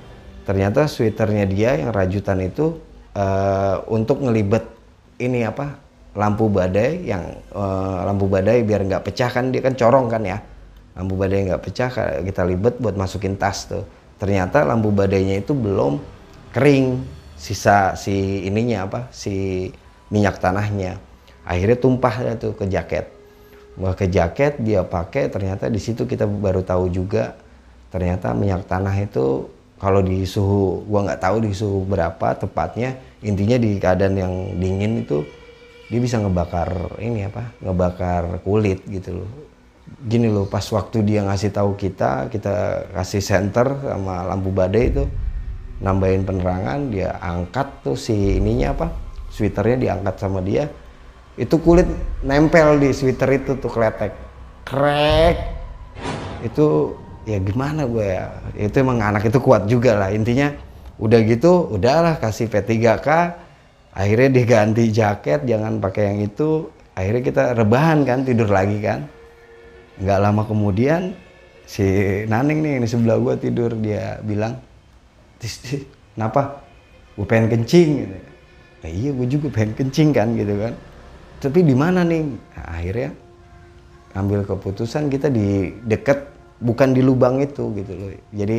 ternyata 0.45 0.87
sweaternya 0.89 1.45
dia 1.49 1.77
yang 1.81 1.91
rajutan 1.91 2.41
itu 2.45 2.79
uh, 3.17 3.83
untuk 3.89 4.21
ngelibet 4.21 4.65
ini 5.19 5.45
apa 5.45 5.81
lampu 6.15 6.47
badai 6.47 7.03
yang 7.03 7.43
uh, 7.51 8.07
lampu 8.07 8.31
badai 8.31 8.63
biar 8.63 8.87
nggak 8.87 9.03
pecah 9.03 9.31
kan 9.31 9.51
dia 9.51 9.61
kan 9.61 9.75
corong 9.75 10.07
kan 10.07 10.23
ya. 10.23 10.39
Lampu 10.95 11.19
badai 11.19 11.51
nggak 11.51 11.63
pecah 11.63 11.91
kita 12.23 12.43
libet 12.47 12.79
buat 12.79 12.95
masukin 12.95 13.35
tas 13.35 13.67
tuh. 13.67 13.83
Ternyata 14.15 14.63
lampu 14.63 14.95
badainya 14.95 15.43
itu 15.43 15.51
belum 15.51 15.99
kering 16.55 17.03
sisa 17.35 17.99
si 17.99 18.47
ininya 18.47 18.87
apa 18.87 19.01
si 19.11 19.67
minyak 20.15 20.39
tanahnya. 20.39 21.03
Akhirnya 21.43 21.77
tumpah 21.83 22.15
tuh 22.39 22.55
ke 22.55 22.71
jaket. 22.71 23.11
Wah 23.75 23.91
ke 23.99 24.07
jaket 24.07 24.63
dia 24.63 24.87
pakai 24.87 25.27
ternyata 25.27 25.67
di 25.67 25.83
situ 25.83 26.07
kita 26.07 26.31
baru 26.31 26.63
tahu 26.63 26.95
juga 26.95 27.35
ternyata 27.91 28.31
minyak 28.31 28.71
tanah 28.71 28.95
itu 29.03 29.51
kalau 29.85 30.01
di 30.01 30.25
suhu 30.25 30.81
gua 30.89 31.05
nggak 31.05 31.21
tahu 31.21 31.37
di 31.45 31.53
suhu 31.53 31.85
berapa 31.85 32.33
tepatnya 32.41 32.97
intinya 33.21 33.61
di 33.61 33.77
keadaan 33.77 34.17
yang 34.17 34.35
dingin 34.57 35.05
itu 35.05 35.21
dia 35.93 36.01
bisa 36.01 36.17
ngebakar 36.17 36.97
ini 36.97 37.29
apa 37.29 37.53
ngebakar 37.61 38.41
kulit 38.41 38.81
gitu 38.89 39.21
loh. 39.21 39.31
Gini 40.09 40.33
loh 40.33 40.49
pas 40.49 40.65
waktu 40.73 41.05
dia 41.05 41.21
ngasih 41.29 41.53
tahu 41.53 41.77
kita 41.77 42.33
kita 42.33 42.89
kasih 42.97 43.21
center 43.21 43.77
sama 43.85 44.25
lampu 44.25 44.49
badai 44.49 44.89
itu 44.89 45.05
nambahin 45.85 46.25
penerangan 46.25 46.89
dia 46.89 47.21
angkat 47.21 47.69
tuh 47.85 47.93
si 47.93 48.41
ininya 48.41 48.73
apa 48.73 48.89
sweaternya 49.29 49.77
diangkat 49.77 50.17
sama 50.17 50.41
dia 50.41 50.73
itu 51.37 51.61
kulit 51.61 51.85
nempel 52.25 52.81
di 52.81 52.89
sweater 52.97 53.29
itu 53.37 53.61
tuh 53.61 53.69
kletek 53.69 54.25
krek! 54.65 55.37
Itu 56.41 56.97
ya 57.25 57.39
gimana 57.41 57.89
gue 57.89 58.07
ya? 58.07 58.25
Itu 58.57 58.81
emang 58.81 59.01
anak 59.01 59.29
itu 59.29 59.41
kuat 59.41 59.67
juga 59.69 59.97
lah. 59.97 60.13
Intinya 60.13 60.53
udah 61.01 61.21
gitu 61.27 61.75
udahlah 61.75 62.23
kasih 62.23 62.47
P3K 62.47 63.09
akhirnya 63.91 64.31
diganti 64.31 64.95
jaket 64.95 65.43
jangan 65.49 65.81
pakai 65.81 66.03
yang 66.13 66.21
itu. 66.23 66.71
Akhirnya 66.95 67.23
kita 67.27 67.43
rebahan 67.59 68.07
kan 68.07 68.23
tidur 68.23 68.47
lagi 68.47 68.79
kan. 68.79 69.11
Nggak 69.99 70.19
lama 70.23 70.43
kemudian 70.47 71.15
si 71.67 71.83
Naning 72.29 72.61
nih 72.63 72.75
di 72.85 72.89
sebelah 72.89 73.19
gue 73.19 73.35
tidur 73.41 73.75
dia 73.81 74.21
bilang 74.23 74.61
tis, 75.41 75.59
tis 75.65 75.83
kenapa? 76.15 76.63
Gue 77.15 77.27
pengen 77.27 77.47
kencing 77.51 77.89
gitu. 78.05 78.17
nah, 78.83 78.91
iya 78.91 79.11
gue 79.15 79.27
juga 79.31 79.47
pengen 79.55 79.73
kencing 79.75 80.09
kan 80.15 80.29
gitu 80.39 80.55
kan. 80.61 80.75
Tapi 81.43 81.61
di 81.61 81.75
mana 81.75 82.07
nih? 82.07 82.23
Nah, 82.27 82.67
akhirnya 82.79 83.11
ambil 84.15 84.47
keputusan 84.47 85.11
kita 85.11 85.29
di 85.31 85.75
dekat 85.83 86.34
bukan 86.65 86.97
di 86.97 87.05
lubang 87.05 87.45
itu 87.45 87.69
gitu 87.77 87.93
loh. 87.93 88.11
Jadi 88.33 88.59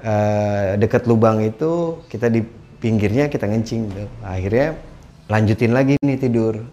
eh, 0.00 0.68
dekat 0.80 1.04
lubang 1.04 1.44
itu 1.44 2.00
kita 2.08 2.32
di 2.32 2.40
pinggirnya 2.80 3.28
kita 3.28 3.44
ngencing 3.44 3.92
gitu. 3.92 4.04
akhirnya 4.24 4.80
lanjutin 5.28 5.76
lagi 5.76 6.00
nih 6.00 6.16
tidur. 6.16 6.64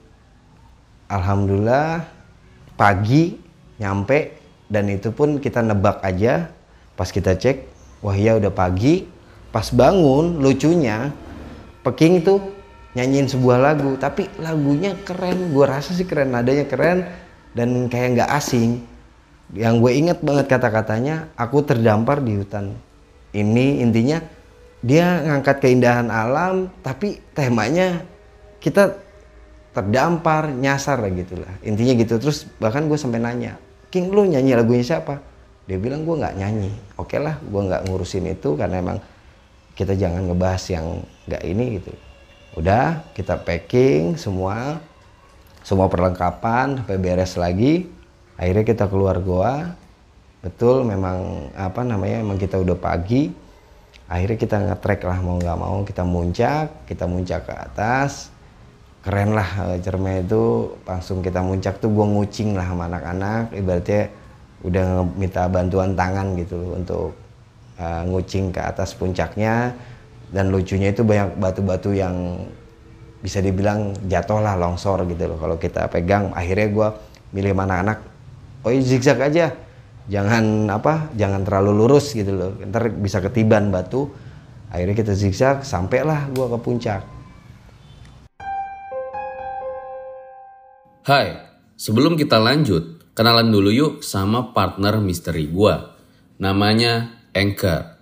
Alhamdulillah 1.12 2.08
pagi 2.80 3.36
nyampe 3.76 4.40
dan 4.72 4.88
itu 4.88 5.12
pun 5.12 5.44
kita 5.44 5.60
nebak 5.60 6.00
aja. 6.00 6.48
Pas 6.96 7.12
kita 7.12 7.36
cek 7.36 7.68
wah 8.00 8.16
ya 8.16 8.40
udah 8.40 8.52
pagi. 8.56 9.04
Pas 9.52 9.68
bangun 9.68 10.40
lucunya 10.40 11.12
Peking 11.82 12.22
itu 12.22 12.38
nyanyiin 12.94 13.26
sebuah 13.26 13.58
lagu 13.58 13.98
tapi 13.98 14.30
lagunya 14.38 14.94
keren. 15.02 15.50
Gue 15.50 15.66
rasa 15.66 15.98
sih 15.98 16.06
keren 16.06 16.30
nadanya 16.30 16.70
keren 16.70 17.10
dan 17.58 17.90
kayak 17.90 18.22
nggak 18.22 18.32
asing 18.38 18.86
yang 19.52 19.84
gue 19.84 19.92
inget 19.92 20.24
banget 20.24 20.48
kata-katanya 20.48 21.32
aku 21.36 21.64
terdampar 21.64 22.24
di 22.24 22.40
hutan 22.40 22.76
ini. 23.36 23.84
Intinya 23.84 24.24
dia 24.82 25.22
ngangkat 25.28 25.62
keindahan 25.62 26.08
alam 26.08 26.72
tapi 26.82 27.20
temanya 27.36 28.02
kita 28.64 28.96
terdampar 29.76 30.52
nyasar 30.52 31.04
lah 31.04 31.12
gitu 31.12 31.40
lah. 31.40 31.52
Intinya 31.64 31.94
gitu. 32.00 32.16
Terus 32.20 32.48
bahkan 32.60 32.88
gue 32.88 32.96
sampai 32.96 33.20
nanya 33.20 33.60
King 33.92 34.08
lu 34.16 34.24
nyanyi 34.24 34.56
lagunya 34.56 34.88
siapa? 34.88 35.20
Dia 35.68 35.76
bilang 35.76 36.08
gue 36.08 36.16
nggak 36.16 36.36
nyanyi. 36.40 36.72
Oke 36.96 37.20
lah 37.20 37.36
gue 37.44 37.62
nggak 37.68 37.92
ngurusin 37.92 38.32
itu 38.32 38.56
karena 38.56 38.80
emang 38.80 39.04
kita 39.76 40.00
jangan 40.00 40.32
ngebahas 40.32 40.64
yang 40.72 41.04
nggak 41.28 41.44
ini 41.44 41.66
gitu. 41.80 41.92
Udah 42.56 43.04
kita 43.12 43.36
packing 43.44 44.16
semua 44.16 44.80
semua 45.62 45.92
perlengkapan 45.92 46.82
sampai 46.82 46.98
beres 46.98 47.36
lagi 47.36 48.01
akhirnya 48.42 48.66
kita 48.66 48.90
keluar 48.90 49.22
goa. 49.22 49.78
Betul 50.42 50.82
memang 50.90 51.48
apa 51.54 51.86
namanya 51.86 52.26
emang 52.26 52.42
kita 52.42 52.58
udah 52.58 52.74
pagi. 52.74 53.30
Akhirnya 54.10 54.38
kita 54.42 54.58
ngetrek 54.58 55.06
lah 55.06 55.22
mau 55.22 55.38
nggak 55.38 55.58
mau. 55.62 55.86
Kita 55.86 56.02
muncak 56.02 56.90
kita 56.90 57.06
muncak 57.06 57.46
ke 57.46 57.54
atas. 57.54 58.34
Keren 59.06 59.38
lah 59.38 59.46
eh, 59.70 59.78
cerme 59.86 60.26
itu. 60.26 60.74
Langsung 60.90 61.22
kita 61.22 61.46
muncak 61.46 61.78
tuh 61.78 61.94
gue 61.94 62.06
ngucing 62.10 62.58
lah 62.58 62.66
sama 62.66 62.90
anak-anak. 62.90 63.54
Ibaratnya 63.54 64.10
udah 64.66 65.06
minta 65.14 65.46
bantuan 65.46 65.94
tangan 65.98 66.38
gitu 66.38 66.78
untuk 66.78 67.18
uh, 67.82 68.02
ngucing 68.10 68.50
ke 68.50 68.62
atas 68.62 68.98
puncaknya. 68.98 69.78
Dan 70.34 70.50
lucunya 70.50 70.90
itu 70.90 71.06
banyak 71.06 71.38
batu-batu 71.38 71.94
yang 71.94 72.46
bisa 73.22 73.38
dibilang 73.38 73.94
jatuh 74.10 74.42
lah 74.42 74.58
longsor 74.58 75.06
gitu 75.06 75.30
loh. 75.30 75.38
Kalau 75.38 75.58
kita 75.62 75.86
pegang 75.86 76.34
akhirnya 76.34 76.68
gue 76.74 76.88
milih 77.32 77.54
mana 77.54 77.86
anak 77.86 78.11
oh 78.62 78.72
zigzag 78.82 79.20
aja 79.22 79.54
jangan 80.10 80.68
apa 80.70 81.14
jangan 81.14 81.46
terlalu 81.46 81.86
lurus 81.86 82.14
gitu 82.14 82.34
loh 82.34 82.52
ntar 82.70 82.90
bisa 82.90 83.22
ketiban 83.22 83.70
batu 83.70 84.10
akhirnya 84.72 84.96
kita 84.98 85.14
zigzag 85.14 85.64
sampailah 85.66 86.32
gue 86.34 86.46
ke 86.46 86.60
puncak 86.62 87.02
Hai, 91.02 91.34
sebelum 91.82 92.14
kita 92.14 92.38
lanjut, 92.38 93.02
kenalan 93.18 93.50
dulu 93.50 93.74
yuk 93.74 93.94
sama 94.06 94.54
partner 94.54 95.02
misteri 95.02 95.50
gua. 95.50 95.98
Namanya 96.38 97.26
Anchor. 97.34 97.98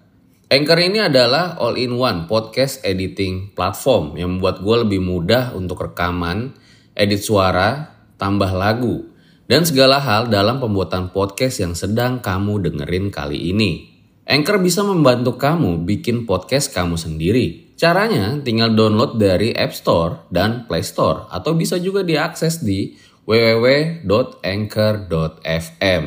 Anchor 0.51 0.79
ini 0.83 0.99
adalah 1.07 1.55
all-in-one 1.55 2.27
podcast 2.27 2.83
editing 2.83 3.55
platform 3.55 4.19
yang 4.19 4.35
membuat 4.35 4.59
gue 4.59 4.75
lebih 4.83 4.99
mudah 4.99 5.55
untuk 5.55 5.79
rekaman, 5.79 6.51
edit 6.91 7.23
suara, 7.23 7.87
tambah 8.19 8.51
lagu, 8.51 9.08
dan 9.49 9.65
segala 9.65 9.97
hal 9.97 10.29
dalam 10.29 10.61
pembuatan 10.61 11.09
podcast 11.09 11.59
yang 11.59 11.73
sedang 11.73 12.21
kamu 12.21 12.69
dengerin 12.69 13.09
kali 13.09 13.49
ini. 13.49 13.97
Anchor 14.29 14.61
bisa 14.61 14.85
membantu 14.85 15.41
kamu 15.41 15.89
bikin 15.89 16.29
podcast 16.29 16.69
kamu 16.69 17.01
sendiri 17.01 17.69
Caranya 17.79 18.35
tinggal 18.43 18.75
download 18.75 19.15
dari 19.15 19.55
App 19.55 19.71
Store 19.71 20.27
dan 20.27 20.67
Play 20.67 20.83
Store 20.83 21.31
atau 21.31 21.55
bisa 21.55 21.79
juga 21.79 22.03
diakses 22.03 22.59
di 22.59 22.99
www.anchor.fm. 23.23 26.03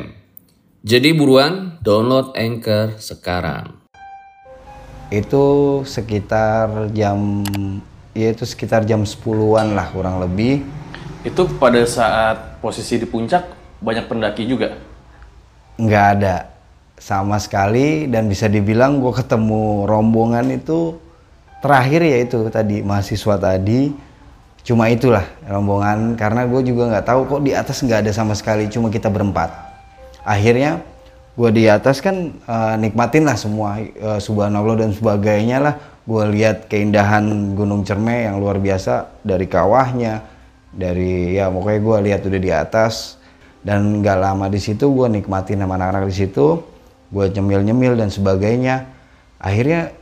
Jadi 0.85 1.09
buruan 1.17 1.81
download 1.81 2.37
Anchor 2.37 3.01
sekarang. 3.01 3.73
Itu 5.09 5.81
sekitar 5.81 6.93
jam 6.93 7.41
ya 8.13 8.29
itu 8.29 8.45
sekitar 8.45 8.85
jam 8.85 9.01
10-an 9.01 9.73
lah 9.73 9.89
kurang 9.89 10.21
lebih. 10.21 10.61
Itu 11.25 11.49
pada 11.57 11.81
saat 11.89 12.52
posisi 12.63 12.95
di 12.95 13.03
puncak 13.03 13.43
banyak 13.83 14.07
pendaki 14.07 14.47
juga? 14.47 14.79
Nggak 15.75 16.05
ada. 16.15 16.35
Sama 16.95 17.35
sekali 17.35 18.07
dan 18.07 18.31
bisa 18.31 18.47
dibilang 18.47 19.03
gue 19.03 19.11
ketemu 19.11 19.83
rombongan 19.83 20.47
itu 20.55 20.95
terakhir 21.59 21.99
ya 21.99 22.17
itu 22.23 22.47
tadi 22.47 22.79
mahasiswa 22.79 23.35
tadi. 23.35 23.91
Cuma 24.63 24.87
itulah 24.87 25.27
rombongan 25.43 26.15
karena 26.15 26.47
gue 26.47 26.63
juga 26.63 26.87
nggak 26.87 27.03
tahu 27.03 27.27
kok 27.27 27.41
di 27.43 27.51
atas 27.51 27.83
nggak 27.83 28.07
ada 28.07 28.11
sama 28.15 28.31
sekali 28.39 28.71
cuma 28.71 28.87
kita 28.87 29.11
berempat. 29.11 29.51
Akhirnya 30.23 30.79
gue 31.35 31.49
di 31.51 31.67
atas 31.67 31.99
kan 31.99 32.31
uh, 32.47 32.79
nikmatin 32.79 33.27
lah 33.27 33.35
semua 33.35 33.83
uh, 33.99 34.23
subhanallah 34.23 34.87
dan 34.87 34.95
sebagainya 34.95 35.59
lah. 35.59 35.75
Gue 36.07 36.23
lihat 36.31 36.71
keindahan 36.71 37.55
Gunung 37.55 37.83
Cerme 37.83 38.23
yang 38.23 38.39
luar 38.39 38.59
biasa 38.63 39.19
dari 39.23 39.47
kawahnya 39.47 40.32
dari 40.73 41.37
ya 41.37 41.53
pokoknya 41.53 41.79
gue 41.79 41.97
lihat 42.09 42.21
udah 42.25 42.41
di 42.41 42.51
atas 42.51 43.21
dan 43.61 44.01
nggak 44.01 44.17
lama 44.17 44.49
di 44.49 44.59
situ 44.59 44.89
gue 44.89 45.07
nikmatin 45.07 45.61
sama 45.61 45.77
anak-anak 45.77 46.09
di 46.09 46.15
situ 46.25 46.59
gue 47.13 47.25
nyemil-nyemil 47.29 47.93
dan 47.95 48.09
sebagainya 48.09 48.89
akhirnya 49.37 49.93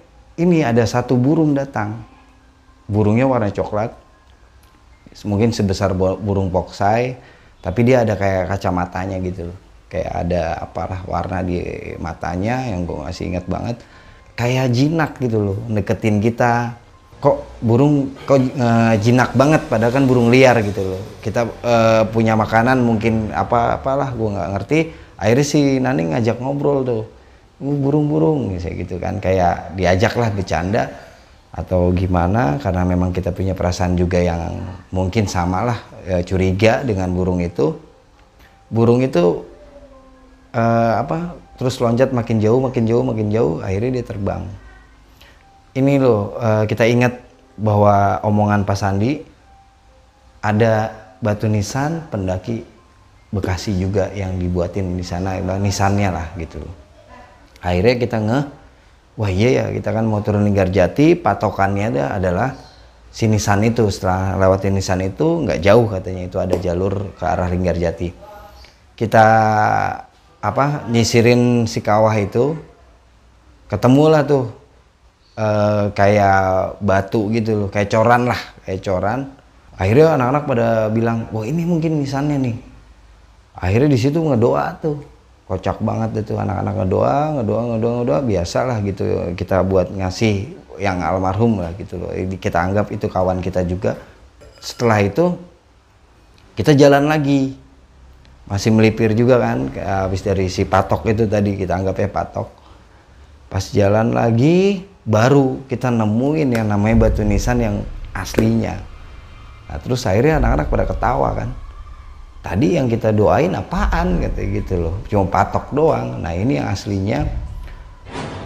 ini 0.41 0.65
ada 0.65 0.81
satu 0.87 1.13
burung 1.19 1.53
datang. 1.53 2.01
Burungnya 2.89 3.29
warna 3.29 3.53
coklat. 3.53 3.93
Mungkin 5.27 5.51
sebesar 5.51 5.91
burung 5.95 6.47
poksai, 6.49 7.19
tapi 7.59 7.83
dia 7.83 8.07
ada 8.07 8.15
kayak 8.15 8.47
kacamatanya 8.47 9.19
gitu. 9.21 9.51
Kayak 9.91 10.11
ada 10.23 10.43
apalah 10.63 11.03
warna 11.03 11.43
di 11.43 11.59
matanya 11.99 12.63
yang 12.71 12.87
gue 12.87 12.95
masih 12.95 13.27
ingat 13.35 13.45
banget. 13.45 13.77
Kayak 14.39 14.71
jinak 14.71 15.11
gitu 15.19 15.37
loh, 15.51 15.59
deketin 15.67 16.23
kita. 16.23 16.79
Kok 17.21 17.61
burung 17.61 18.17
kok 18.25 18.41
e, 18.41 18.69
jinak 18.97 19.37
banget 19.37 19.69
padahal 19.69 19.93
kan 19.93 20.09
burung 20.09 20.33
liar 20.33 20.57
gitu 20.65 20.81
loh. 20.81 21.01
Kita 21.21 21.45
e, 21.45 21.75
punya 22.09 22.33
makanan 22.33 22.81
mungkin 22.81 23.29
apa 23.29 23.77
apalah 23.77 24.09
gue 24.11 24.29
nggak 24.33 24.49
ngerti. 24.57 24.79
Akhirnya 25.21 25.45
si 25.45 25.77
Nani 25.77 26.17
ngajak 26.17 26.41
ngobrol 26.41 26.81
tuh 26.81 27.03
burung-burung 27.61 28.57
gitu 28.57 28.97
kan 28.97 29.21
kayak 29.21 29.77
diajaklah 29.77 30.33
bercanda 30.33 30.89
atau 31.51 31.91
gimana 31.91 32.57
karena 32.57 32.87
memang 32.87 33.11
kita 33.11 33.35
punya 33.35 33.51
perasaan 33.51 33.99
juga 33.99 34.17
yang 34.17 34.55
mungkin 34.89 35.27
samalah 35.27 35.77
ya, 36.07 36.23
curiga 36.23 36.81
dengan 36.81 37.11
burung 37.11 37.43
itu 37.43 37.75
burung 38.71 39.03
itu 39.03 39.43
uh, 40.55 40.93
apa 41.03 41.35
terus 41.59 41.75
loncat 41.83 42.15
makin 42.15 42.39
jauh 42.39 42.63
makin 42.63 42.87
jauh 42.87 43.03
makin 43.03 43.27
jauh 43.27 43.59
akhirnya 43.59 43.99
dia 43.99 44.05
terbang 44.07 44.47
ini 45.77 45.99
loh 46.01 46.35
uh, 46.37 46.63
kita 46.67 46.87
ingat 46.87 47.13
bahwa 47.59 48.19
omongan 48.25 48.63
Pak 48.63 48.77
Sandi 48.77 49.21
ada 50.41 50.89
batu 51.21 51.45
nisan 51.45 52.07
pendaki 52.09 52.67
Bekasi 53.31 53.79
juga 53.79 54.11
yang 54.11 54.35
dibuatin 54.35 54.99
di 54.99 55.07
sana 55.07 55.39
nisannya 55.55 56.11
lah 56.11 56.35
gitu. 56.35 56.59
Akhirnya 57.63 57.95
kita 57.95 58.17
nge 58.19 58.39
wah 59.15 59.31
iya 59.31 59.49
ya 59.55 59.65
kita 59.71 59.95
kan 59.95 60.03
mau 60.03 60.19
turun 60.19 60.43
Linggarjati 60.43 61.15
patokannya 61.15 61.95
ada 61.95 62.19
adalah 62.19 62.51
sinisan 63.07 63.63
itu. 63.63 63.87
Setelah 63.87 64.35
lewatin 64.35 64.75
Nisan 64.75 64.99
itu 64.99 65.47
nggak 65.47 65.63
jauh 65.63 65.87
katanya 65.87 66.27
itu 66.27 66.37
ada 66.43 66.55
jalur 66.59 67.15
ke 67.15 67.23
arah 67.23 67.47
Linggarjati 67.47 68.31
kita 69.01 69.27
apa 70.37 70.85
nyisirin 70.93 71.65
si 71.65 71.81
kawah 71.81 72.13
itu 72.21 72.53
ketemulah 73.65 74.21
tuh 74.21 74.53
eh, 75.41 75.83
kayak 75.97 76.77
batu 76.85 77.33
gitu 77.33 77.65
loh 77.65 77.69
kayak 77.73 77.89
coran 77.89 78.29
lah 78.29 78.41
kayak 78.65 78.81
coran. 78.85 79.19
Akhirnya 79.81 80.13
anak-anak 80.13 80.43
pada 80.45 80.67
bilang 80.93 81.25
wah 81.33 81.41
ini 81.41 81.65
mungkin 81.65 81.97
nisannya 81.97 82.37
nih. 82.37 82.55
Akhirnya 83.57 83.89
di 83.89 83.99
situ 83.99 84.21
ngedoa 84.21 84.77
tuh. 84.77 85.01
Kocak 85.49 85.83
banget 85.83 86.23
itu 86.23 86.37
anak-anak 86.37 86.85
ngedoa 86.85 87.15
ngedoa 87.41 87.61
ngedoa 87.75 87.93
ngedoa. 88.05 88.19
Biasa 88.21 88.57
lah 88.69 88.77
gitu 88.85 89.03
kita 89.33 89.65
buat 89.65 89.89
ngasih 89.89 90.53
yang 90.77 91.01
almarhum 91.01 91.65
lah 91.65 91.73
gitu 91.75 91.97
loh. 91.97 92.13
Kita 92.13 92.61
anggap 92.61 92.93
itu 92.93 93.09
kawan 93.09 93.41
kita 93.41 93.65
juga. 93.65 93.97
Setelah 94.61 95.01
itu 95.01 95.33
kita 96.53 96.77
jalan 96.77 97.09
lagi. 97.09 97.57
Masih 98.45 98.69
melipir 98.69 99.15
juga 99.15 99.39
kan 99.39 99.71
habis 99.79 100.21
dari 100.27 100.51
si 100.51 100.67
patok 100.67 101.07
itu 101.07 101.23
tadi 101.25 101.55
kita 101.57 101.81
anggapnya 101.81 102.09
patok. 102.11 102.49
Pas 103.47 103.63
jalan 103.71 104.11
lagi 104.11 104.90
baru 105.01 105.65
kita 105.65 105.89
nemuin 105.89 106.49
yang 106.61 106.67
namanya 106.69 107.09
batu 107.09 107.25
nisan 107.25 107.57
yang 107.61 107.75
aslinya. 108.13 108.77
Nah 109.69 109.77
terus 109.81 110.05
akhirnya 110.05 110.37
anak-anak 110.37 110.67
pada 110.69 110.85
ketawa 110.85 111.29
kan. 111.33 111.49
Tadi 112.41 112.73
yang 112.73 112.89
kita 112.89 113.13
doain 113.13 113.53
apaan 113.53 114.17
kata 114.21 114.41
gitu 114.41 114.73
loh. 114.81 114.95
Cuma 115.05 115.29
patok 115.29 115.73
doang. 115.73 116.21
Nah 116.21 116.33
ini 116.33 116.57
yang 116.57 116.69
aslinya 116.69 117.19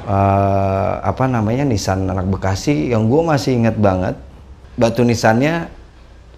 eh, 0.07 0.93
apa 0.99 1.25
namanya 1.27 1.63
nisan 1.63 2.07
anak 2.07 2.27
Bekasi 2.27 2.91
yang 2.91 3.07
gue 3.07 3.21
masih 3.23 3.55
inget 3.55 3.75
banget. 3.79 4.15
Batu 4.75 5.07
nisannya 5.07 5.71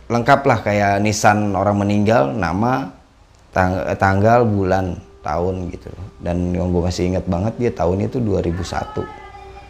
lengkap 0.07 0.41
lah 0.45 0.59
kayak 0.61 1.01
nisan 1.01 1.57
orang 1.57 1.81
meninggal 1.81 2.29
nama 2.31 2.93
tang- 3.49 3.85
tanggal 3.97 4.45
bulan 4.45 4.97
tahun 5.25 5.73
gitu 5.73 5.89
loh. 5.89 6.07
Dan 6.21 6.53
yang 6.53 6.69
gue 6.69 6.81
masih 6.85 7.09
inget 7.09 7.25
banget 7.25 7.53
dia 7.57 7.71
tahun 7.73 8.05
itu 8.05 8.21
2001 8.21 9.16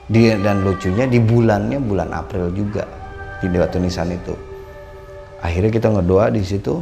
dia 0.07 0.39
dan 0.39 0.63
lucunya 0.63 1.03
di 1.03 1.19
bulannya 1.19 1.79
bulan 1.83 2.15
April 2.15 2.51
juga 2.55 2.87
di 3.43 3.47
batu 3.51 3.77
nisan 3.77 4.11
itu. 4.11 4.33
Akhirnya 5.43 5.69
kita 5.69 5.87
ngedoa 5.91 6.31
di 6.31 6.41
situ. 6.41 6.81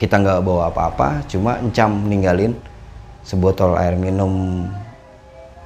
Kita 0.00 0.16
nggak 0.16 0.40
bawa 0.40 0.72
apa-apa 0.72 1.28
cuma 1.28 1.60
encam 1.60 2.08
ninggalin 2.08 2.56
sebotol 3.20 3.76
air 3.76 3.94
minum. 4.00 4.64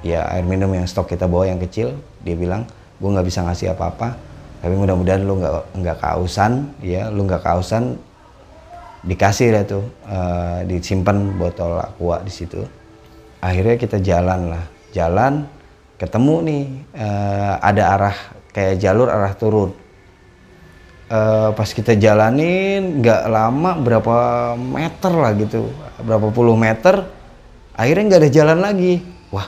Ya 0.03 0.27
air 0.35 0.43
minum 0.43 0.69
yang 0.75 0.83
stok 0.85 1.15
kita 1.15 1.25
bawa 1.25 1.47
yang 1.49 1.57
kecil 1.57 1.95
dia 2.21 2.35
bilang 2.35 2.67
gue 2.99 3.09
nggak 3.09 3.25
bisa 3.25 3.41
ngasih 3.41 3.73
apa-apa 3.73 4.13
tapi 4.61 4.73
mudah-mudahan 4.77 5.23
lu 5.25 5.41
nggak 5.41 5.81
nggak 5.81 5.97
kausan 5.97 6.69
ya 6.79 7.09
lu 7.09 7.25
nggak 7.25 7.41
kausan 7.41 7.97
dikasih 9.05 9.49
lah 9.55 9.63
tuh 9.65 9.85
eh, 10.05 10.59
disimpan 10.67 11.39
botol 11.39 11.79
aqua 11.79 12.21
di 12.21 12.29
situ. 12.29 12.59
Akhirnya 13.39 13.79
kita 13.79 13.97
jalan 14.03 14.51
lah 14.51 14.63
jalan 14.93 15.45
ketemu 15.95 16.35
nih 16.43 16.63
eh, 16.95 17.53
ada 17.59 17.83
arah 17.95 18.17
kayak 18.51 18.79
jalur 18.79 19.07
arah 19.07 19.33
turun. 19.35 19.71
Eh, 21.05 21.49
pas 21.53 21.69
kita 21.69 21.93
jalanin 21.95 22.99
nggak 22.99 23.21
lama 23.29 23.77
berapa 23.77 24.15
meter 24.57 25.13
lah 25.13 25.31
gitu 25.37 25.69
berapa 26.01 26.33
puluh 26.33 26.57
meter 26.57 27.05
akhirnya 27.77 28.03
nggak 28.09 28.21
ada 28.25 28.31
jalan 28.33 28.59
lagi. 28.59 28.93
Wah 29.31 29.47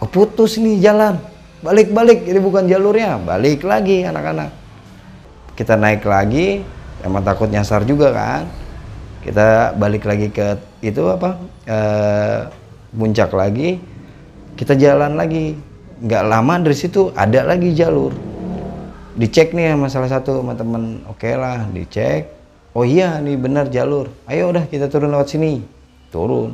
keputus 0.00 0.56
nih 0.56 0.80
jalan. 0.80 1.20
Balik-balik 1.60 2.24
ini 2.24 2.40
bukan 2.40 2.64
jalurnya. 2.64 3.20
Balik 3.20 3.68
lagi 3.68 4.00
anak-anak. 4.00 4.50
Kita 5.52 5.76
naik 5.76 6.00
lagi 6.08 6.64
emang 7.04 7.20
takut 7.20 7.52
nyasar 7.52 7.84
juga 7.84 8.10
kan. 8.16 8.48
Kita 9.20 9.76
balik 9.76 10.08
lagi 10.08 10.32
ke 10.32 10.56
itu 10.80 11.04
apa 11.12 11.36
eh, 11.68 12.48
puncak 12.96 13.36
lagi 13.36 13.76
kita 14.60 14.76
jalan 14.76 15.16
lagi. 15.16 15.56
Nggak 16.04 16.24
lama 16.28 16.54
dari 16.60 16.76
situ 16.76 17.08
ada 17.16 17.48
lagi 17.48 17.72
jalur. 17.72 18.12
Dicek 19.16 19.56
nih 19.56 19.72
sama 19.72 19.88
salah 19.88 20.10
satu 20.12 20.44
sama 20.44 20.52
temen. 20.52 21.00
Oke 21.08 21.32
lah 21.32 21.64
dicek. 21.72 22.28
Oh 22.76 22.84
iya 22.84 23.16
nih 23.24 23.40
benar 23.40 23.72
jalur. 23.72 24.12
Ayo 24.28 24.52
udah 24.52 24.68
kita 24.68 24.92
turun 24.92 25.16
lewat 25.16 25.32
sini. 25.32 25.64
Turun. 26.12 26.52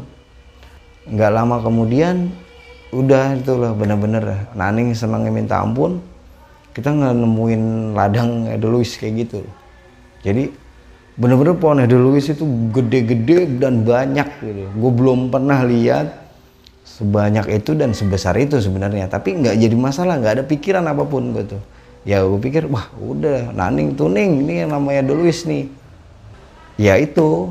Nggak 1.10 1.30
lama 1.34 1.58
kemudian 1.58 2.30
udah 2.94 3.34
itulah 3.34 3.74
bener-bener 3.74 4.50
Naning 4.54 4.94
senangnya 4.94 5.34
minta 5.34 5.58
ampun. 5.58 5.98
Kita 6.70 6.94
nggak 6.94 7.10
nemuin 7.10 7.62
ladang 7.94 8.46
Edelweiss 8.50 8.98
kayak 8.98 9.26
gitu. 9.26 9.42
Jadi 10.22 10.50
bener-bener 11.18 11.54
pohon 11.58 11.82
Edelweiss 11.82 12.34
itu 12.34 12.46
gede-gede 12.70 13.62
dan 13.62 13.82
banyak 13.82 14.26
gitu. 14.42 14.62
Gue 14.74 14.92
belum 14.94 15.30
pernah 15.30 15.62
lihat 15.62 16.25
sebanyak 16.86 17.50
itu 17.50 17.74
dan 17.74 17.90
sebesar 17.90 18.38
itu 18.38 18.62
sebenarnya. 18.62 19.10
Tapi 19.10 19.42
nggak 19.42 19.58
jadi 19.58 19.76
masalah 19.76 20.22
nggak 20.22 20.34
ada 20.40 20.44
pikiran 20.46 20.86
apa 20.86 21.02
pun 21.02 21.34
gitu 21.34 21.58
ya 22.06 22.22
gue 22.22 22.38
pikir 22.38 22.70
wah 22.70 22.86
udah 23.02 23.50
naning 23.50 23.98
tuning 23.98 24.46
ini 24.46 24.62
yang 24.62 24.70
namanya 24.70 25.02
Duluis 25.02 25.42
nih. 25.44 25.66
Ya 26.78 26.94
itu 26.96 27.50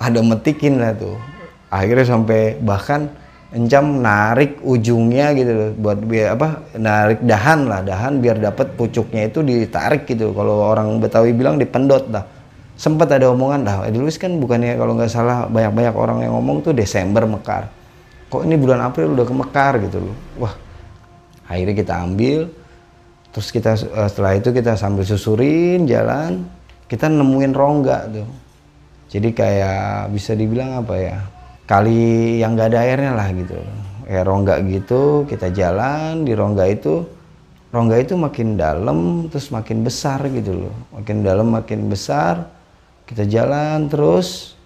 ada 0.00 0.24
metikin 0.24 0.80
lah 0.80 0.96
tuh. 0.96 1.20
Akhirnya 1.68 2.08
sampai 2.08 2.56
bahkan 2.56 3.12
encam 3.52 4.00
narik 4.00 4.64
ujungnya 4.64 5.36
gitu 5.36 5.52
loh 5.52 5.70
buat 5.76 6.00
biar 6.00 6.40
apa 6.40 6.72
narik 6.72 7.20
dahan 7.20 7.68
lah 7.68 7.84
dahan 7.84 8.24
biar 8.24 8.40
dapat 8.40 8.72
pucuknya 8.80 9.28
itu 9.28 9.44
ditarik 9.44 10.08
gitu. 10.08 10.32
Kalau 10.32 10.72
orang 10.72 10.96
Betawi 10.96 11.36
bilang 11.36 11.60
dipendot 11.60 12.08
dah. 12.08 12.24
Sempat 12.72 13.12
ada 13.12 13.28
omongan 13.28 13.60
dah 13.62 13.76
Duluis 13.92 14.16
kan 14.16 14.40
bukannya 14.40 14.80
kalau 14.80 14.96
nggak 14.96 15.12
salah 15.12 15.44
banyak-banyak 15.52 15.92
orang 15.94 16.18
yang 16.24 16.32
ngomong 16.32 16.64
tuh 16.64 16.72
Desember 16.72 17.28
mekar 17.28 17.68
kok 18.32 18.48
ini 18.48 18.56
bulan 18.56 18.80
April 18.88 19.12
udah 19.12 19.28
kemekar 19.28 19.76
gitu 19.84 20.00
loh. 20.00 20.16
Wah 20.40 20.54
akhirnya 21.44 21.76
kita 21.76 21.94
ambil 22.00 22.48
terus 23.28 23.52
kita 23.52 23.76
eh, 23.76 24.08
setelah 24.08 24.32
itu 24.40 24.48
kita 24.56 24.72
sambil 24.80 25.04
susurin 25.04 25.84
jalan 25.84 26.48
kita 26.88 27.12
nemuin 27.12 27.52
rongga 27.52 27.98
tuh. 28.08 28.28
Jadi 29.12 29.28
kayak 29.36 30.08
bisa 30.08 30.32
dibilang 30.32 30.80
apa 30.80 30.94
ya 30.96 31.20
kali 31.68 32.40
yang 32.40 32.56
gak 32.56 32.72
ada 32.72 32.80
airnya 32.80 33.12
lah 33.12 33.28
gitu. 33.36 33.60
Kayak 34.08 34.24
rongga 34.24 34.54
gitu 34.64 35.02
kita 35.28 35.52
jalan 35.52 36.24
di 36.24 36.32
rongga 36.32 36.64
itu 36.72 37.04
rongga 37.72 37.96
itu 38.00 38.16
makin 38.16 38.56
dalam 38.56 39.28
terus 39.28 39.52
makin 39.52 39.84
besar 39.84 40.24
gitu 40.32 40.64
loh. 40.64 40.74
Makin 40.96 41.20
dalam 41.20 41.52
makin 41.52 41.92
besar 41.92 42.48
kita 43.04 43.28
jalan 43.28 43.92
terus 43.92 44.56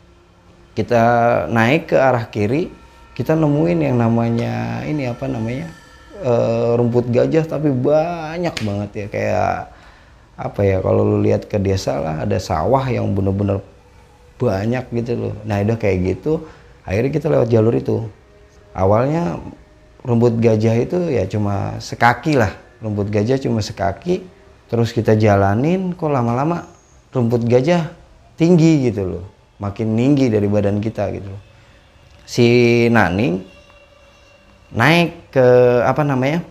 kita 0.79 1.03
naik 1.51 1.91
ke 1.91 1.97
arah 1.99 2.31
kiri 2.31 2.71
kita 3.17 3.33
nemuin 3.33 3.81
yang 3.81 3.97
namanya 3.97 4.85
ini 4.85 5.09
apa 5.09 5.25
namanya 5.25 5.73
eh, 6.21 6.71
rumput 6.77 7.09
gajah 7.09 7.49
tapi 7.49 7.73
banyak 7.73 8.53
banget 8.61 8.91
ya. 8.93 9.07
Kayak 9.09 9.53
apa 10.37 10.61
ya 10.61 10.85
kalau 10.85 11.01
lu 11.01 11.25
lihat 11.25 11.49
ke 11.49 11.57
desa 11.57 11.97
lah 11.97 12.29
ada 12.29 12.37
sawah 12.37 12.85
yang 12.85 13.09
bener-bener 13.17 13.65
banyak 14.37 14.85
gitu 14.93 15.13
loh. 15.17 15.35
Nah 15.49 15.65
udah 15.65 15.81
kayak 15.81 15.99
gitu 16.05 16.45
akhirnya 16.85 17.11
kita 17.17 17.27
lewat 17.33 17.49
jalur 17.49 17.73
itu. 17.73 18.05
Awalnya 18.77 19.41
rumput 20.05 20.37
gajah 20.37 20.77
itu 20.77 21.09
ya 21.09 21.25
cuma 21.25 21.81
sekaki 21.81 22.37
lah. 22.37 22.53
Rumput 22.85 23.09
gajah 23.09 23.41
cuma 23.41 23.65
sekaki 23.65 24.29
terus 24.69 24.93
kita 24.93 25.17
jalanin 25.17 25.97
kok 25.97 26.13
lama-lama 26.13 26.69
rumput 27.17 27.49
gajah 27.49 27.89
tinggi 28.37 28.93
gitu 28.93 29.09
loh. 29.09 29.25
Makin 29.57 29.97
tinggi 29.97 30.29
dari 30.29 30.45
badan 30.53 30.85
kita 30.85 31.09
gitu 31.17 31.33
loh. 31.33 31.56
Si 32.27 32.47
Naning 32.91 33.39
naik 34.75 35.31
ke 35.31 35.47
apa 35.87 36.03
namanya 36.03 36.43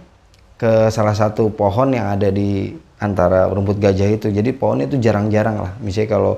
ke 0.56 0.88
salah 0.88 1.12
satu 1.12 1.52
pohon 1.52 1.92
yang 1.92 2.16
ada 2.16 2.32
di 2.32 2.72
antara 3.04 3.52
rumput 3.52 3.78
gajah 3.78 4.08
itu. 4.08 4.32
Jadi 4.32 4.56
pohon 4.56 4.82
itu 4.88 4.96
jarang-jarang 4.96 5.60
lah. 5.60 5.74
Misalnya 5.84 6.16
kalau 6.16 6.34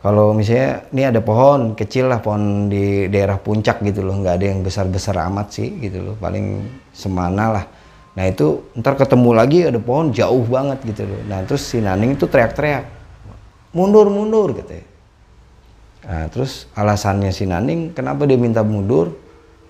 kalau 0.00 0.32
misalnya 0.32 0.88
ini 0.96 1.02
ada 1.04 1.20
pohon 1.20 1.76
kecil 1.76 2.08
lah 2.08 2.24
pohon 2.24 2.72
di 2.72 3.04
daerah 3.12 3.36
puncak 3.36 3.84
gitu 3.84 4.00
loh. 4.00 4.16
Nggak 4.16 4.34
ada 4.40 4.46
yang 4.48 4.60
besar-besar 4.64 5.20
amat 5.28 5.60
sih 5.60 5.68
gitu 5.76 6.00
loh. 6.00 6.14
Paling 6.16 6.64
semana 6.96 7.60
lah. 7.60 7.64
Nah 8.16 8.24
itu 8.26 8.72
ntar 8.80 8.96
ketemu 8.96 9.30
lagi 9.36 9.58
ada 9.68 9.76
pohon 9.76 10.08
jauh 10.08 10.42
banget 10.48 10.80
gitu 10.88 11.04
loh. 11.04 11.20
Nah 11.28 11.44
terus 11.44 11.68
si 11.68 11.84
Naning 11.84 12.16
itu 12.16 12.24
teriak-teriak 12.24 12.98
mundur 13.70 14.10
mundur 14.10 14.50
katanya 14.50 14.89
nah 16.04 16.26
terus 16.32 16.70
alasannya 16.76 17.32
si 17.32 17.44
Naning 17.44 17.92
kenapa 17.92 18.24
dia 18.24 18.40
minta 18.40 18.64
mundur? 18.64 19.16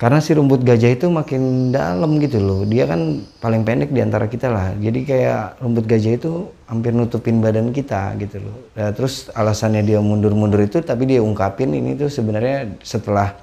Karena 0.00 0.16
si 0.16 0.32
rumput 0.32 0.64
gajah 0.64 0.96
itu 0.96 1.12
makin 1.12 1.68
dalam 1.76 2.16
gitu 2.24 2.40
loh. 2.40 2.64
Dia 2.64 2.88
kan 2.88 3.20
paling 3.36 3.68
pendek 3.68 3.92
di 3.92 4.00
antara 4.00 4.32
kita 4.32 4.48
lah. 4.48 4.72
Jadi 4.80 5.04
kayak 5.04 5.60
rumput 5.60 5.84
gajah 5.84 6.16
itu 6.16 6.48
hampir 6.64 6.96
nutupin 6.96 7.44
badan 7.44 7.68
kita 7.68 8.16
gitu 8.16 8.40
loh. 8.40 8.56
Nah, 8.80 8.96
terus 8.96 9.28
alasannya 9.36 9.84
dia 9.84 10.00
mundur-mundur 10.00 10.64
itu 10.64 10.80
tapi 10.80 11.04
dia 11.04 11.20
ungkapin 11.20 11.76
ini 11.76 12.00
tuh 12.00 12.08
sebenarnya 12.08 12.80
setelah 12.80 13.36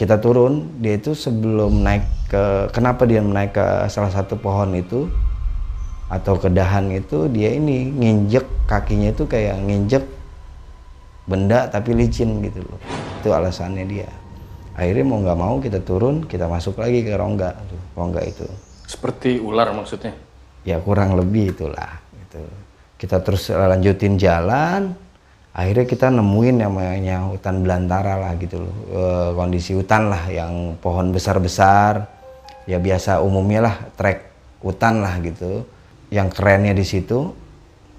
kita 0.00 0.16
turun 0.16 0.80
dia 0.80 0.96
itu 0.96 1.12
sebelum 1.12 1.84
naik 1.84 2.08
ke 2.32 2.72
kenapa 2.72 3.04
dia 3.04 3.20
naik 3.20 3.52
ke 3.52 3.66
salah 3.92 4.08
satu 4.08 4.40
pohon 4.40 4.72
itu 4.72 5.04
atau 6.08 6.40
ke 6.40 6.48
dahan 6.48 6.88
itu 6.88 7.28
dia 7.28 7.52
ini 7.52 7.92
nginjek 7.92 8.48
kakinya 8.64 9.12
itu 9.12 9.28
kayak 9.28 9.60
nginjek 9.60 10.00
benda 11.30 11.70
tapi 11.70 11.94
licin 11.94 12.42
gitu 12.42 12.66
loh. 12.66 12.80
Itu 13.22 13.30
alasannya 13.30 13.86
dia. 13.86 14.10
Akhirnya 14.74 15.04
mau 15.06 15.22
nggak 15.22 15.38
mau 15.38 15.54
kita 15.62 15.78
turun 15.86 16.26
kita 16.26 16.50
masuk 16.50 16.82
lagi 16.82 17.06
ke 17.06 17.14
rongga 17.14 17.54
rongga 17.94 18.20
itu. 18.26 18.46
Seperti 18.90 19.38
ular 19.38 19.70
maksudnya. 19.70 20.10
ya 20.60 20.76
kurang 20.76 21.16
lebih 21.16 21.56
itulah 21.56 21.96
gitu. 22.20 22.44
kita 23.00 23.24
terus 23.24 23.48
lanjutin 23.48 24.20
jalan 24.20 24.92
akhirnya 25.56 25.88
kita 25.88 26.12
nemuin 26.12 26.60
yang 26.60 26.76
namanya 26.76 27.16
hutan 27.32 27.64
belantara 27.64 28.20
lah 28.20 28.36
gitu 28.36 28.60
loh. 28.60 28.76
Eh, 28.92 29.30
kondisi 29.38 29.72
hutan 29.72 30.12
lah 30.12 30.28
yang 30.28 30.76
pohon 30.84 31.14
besar 31.14 31.40
besar 31.40 32.04
ya 32.68 32.76
biasa 32.76 33.24
umumnya 33.24 33.72
lah 33.72 33.76
trek 33.96 34.28
hutan 34.60 35.00
lah 35.00 35.16
gitu. 35.24 35.64
Yang 36.10 36.28
kerennya 36.36 36.74
di 36.74 36.84
situ 36.84 37.30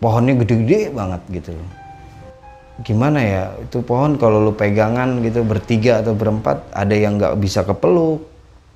pohonnya 0.04 0.38
gede-gede 0.38 0.92
banget 0.92 1.22
gitu 1.32 1.56
loh 1.56 1.81
gimana 2.82 3.20
ya? 3.22 3.44
Itu 3.62 3.82
pohon 3.82 4.18
kalau 4.18 4.42
lu 4.42 4.54
pegangan 4.54 5.22
gitu 5.26 5.42
bertiga 5.46 6.02
atau 6.02 6.14
berempat 6.14 6.70
ada 6.74 6.96
yang 6.96 7.18
nggak 7.18 7.38
bisa 7.42 7.66
kepeluk. 7.66 8.26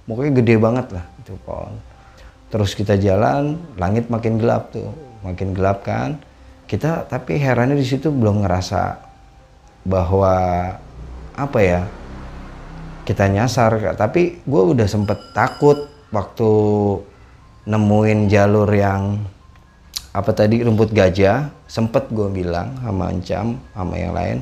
Pokoknya 0.06 0.32
gede 0.41 0.56
banget 0.62 0.88
lah 0.94 1.06
itu 1.22 1.34
pohon. 1.44 1.74
Terus 2.54 2.72
kita 2.78 2.96
jalan 2.96 3.58
langit 3.76 4.08
makin 4.08 4.38
gelap 4.38 4.72
tuh. 4.72 4.94
Makin 5.26 5.58
gelap 5.58 5.82
kan? 5.82 6.22
Kita 6.65 7.06
tapi 7.10 7.38
herannya 7.38 7.78
di 7.78 7.86
situ 7.86 8.10
belum 8.13 8.46
ngerasa 8.46 9.02
bahwa 9.86 10.34
apa 11.36 11.60
ya 11.62 11.86
kita 13.06 13.30
nyasar 13.30 13.94
tapi 13.94 14.41
gue 14.41 14.63
udah 14.74 14.89
sempet 14.89 15.20
takut 15.38 15.78
waktu 16.10 16.52
nemuin 17.70 18.32
jalur 18.32 18.65
yang 18.74 19.22
apa 20.15 20.32
tadi 20.32 20.63
rumput 20.63 20.95
gajah? 20.95 21.51
Sempet 21.67 22.08
gue 22.08 22.32
bilang 22.32 22.80
sama 22.80 23.12
Encam 23.12 23.60
sama 23.75 23.99
yang 23.99 24.15
lain 24.15 24.39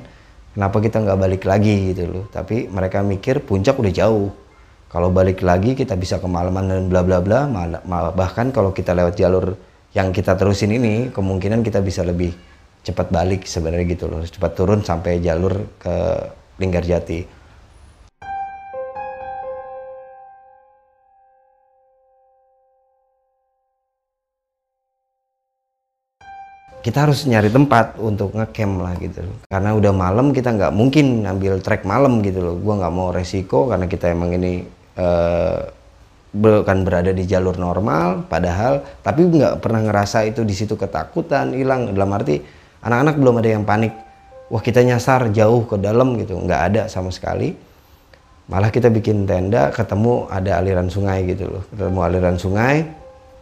kenapa 0.53 0.77
kita 0.77 1.01
nggak 1.01 1.19
balik 1.19 1.43
lagi? 1.49 1.91
Gitu 1.91 2.05
loh. 2.05 2.25
Tapi 2.29 2.69
mereka 2.69 3.01
mikir 3.01 3.41
puncak 3.41 3.81
udah 3.81 3.93
jauh. 3.93 4.29
Kalau 4.93 5.09
balik 5.09 5.41
lagi 5.41 5.73
kita 5.73 5.97
bisa 5.97 6.21
kemalaman 6.21 6.69
dan 6.69 6.85
bla 6.85 7.01
bla 7.01 7.17
bla 7.17 7.49
bahkan 8.13 8.53
kalau 8.53 8.69
kita 8.69 8.93
lewat 8.93 9.17
jalur 9.17 9.57
yang 9.97 10.13
kita 10.13 10.37
terusin 10.37 10.69
ini 10.77 11.09
kemungkinan 11.09 11.65
kita 11.65 11.81
bisa 11.81 12.05
lebih 12.05 12.29
cepat 12.85 13.09
balik 13.09 13.49
sebenarnya 13.49 13.85
gitu 13.89 14.05
loh. 14.05 14.21
Cepat 14.21 14.53
turun 14.53 14.85
sampai 14.85 15.17
jalur 15.17 15.65
ke 15.81 15.95
Linggarjati 16.61 17.42
kita 26.93 27.09
harus 27.09 27.25
nyari 27.25 27.49
tempat 27.49 27.97
untuk 27.97 28.37
ngecamp 28.37 28.85
lah 28.85 28.93
gitu. 29.01 29.25
Karena 29.49 29.73
udah 29.73 29.89
malam 29.89 30.29
kita 30.29 30.53
nggak 30.53 30.77
mungkin 30.77 31.25
ngambil 31.25 31.57
trek 31.65 31.89
malam 31.89 32.21
gitu 32.21 32.37
loh. 32.37 32.53
Gua 32.61 32.85
nggak 32.85 32.93
mau 32.93 33.09
resiko 33.09 33.65
karena 33.65 33.89
kita 33.89 34.13
emang 34.13 34.37
ini 34.37 34.61
bukan 36.29 36.77
berada 36.85 37.09
di 37.09 37.25
jalur 37.25 37.57
normal. 37.57 38.29
Padahal 38.29 38.85
tapi 39.01 39.25
nggak 39.25 39.57
pernah 39.57 39.81
ngerasa 39.89 40.21
itu 40.29 40.45
di 40.45 40.53
situ 40.53 40.77
ketakutan 40.77 41.57
hilang. 41.57 41.89
Dalam 41.97 42.13
arti 42.13 42.45
anak-anak 42.85 43.17
belum 43.17 43.41
ada 43.41 43.49
yang 43.49 43.65
panik. 43.65 43.97
Wah 44.53 44.61
kita 44.61 44.85
nyasar 44.85 45.33
jauh 45.33 45.65
ke 45.65 45.81
dalam 45.81 46.13
gitu. 46.21 46.37
Nggak 46.37 46.61
ada 46.61 46.81
sama 46.93 47.09
sekali. 47.09 47.57
Malah 48.53 48.69
kita 48.69 48.93
bikin 48.93 49.25
tenda 49.25 49.73
ketemu 49.73 50.29
ada 50.29 50.61
aliran 50.61 50.93
sungai 50.93 51.25
gitu 51.25 51.57
loh. 51.57 51.65
Ketemu 51.73 51.99
aliran 52.05 52.37
sungai. 52.37 52.85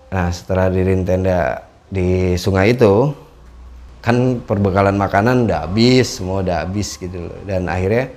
Nah 0.08 0.32
setelah 0.32 0.72
dirin 0.72 1.04
tenda 1.04 1.68
di 1.92 2.40
sungai 2.40 2.72
itu 2.80 3.12
kan 4.02 4.42
perbekalan 4.42 4.98
makanan 4.98 5.46
udah 5.46 5.70
habis 5.70 6.18
semua 6.18 6.42
udah 6.42 6.66
habis 6.66 6.98
gitu. 6.98 7.30
Dan 7.46 7.70
akhirnya 7.70 8.10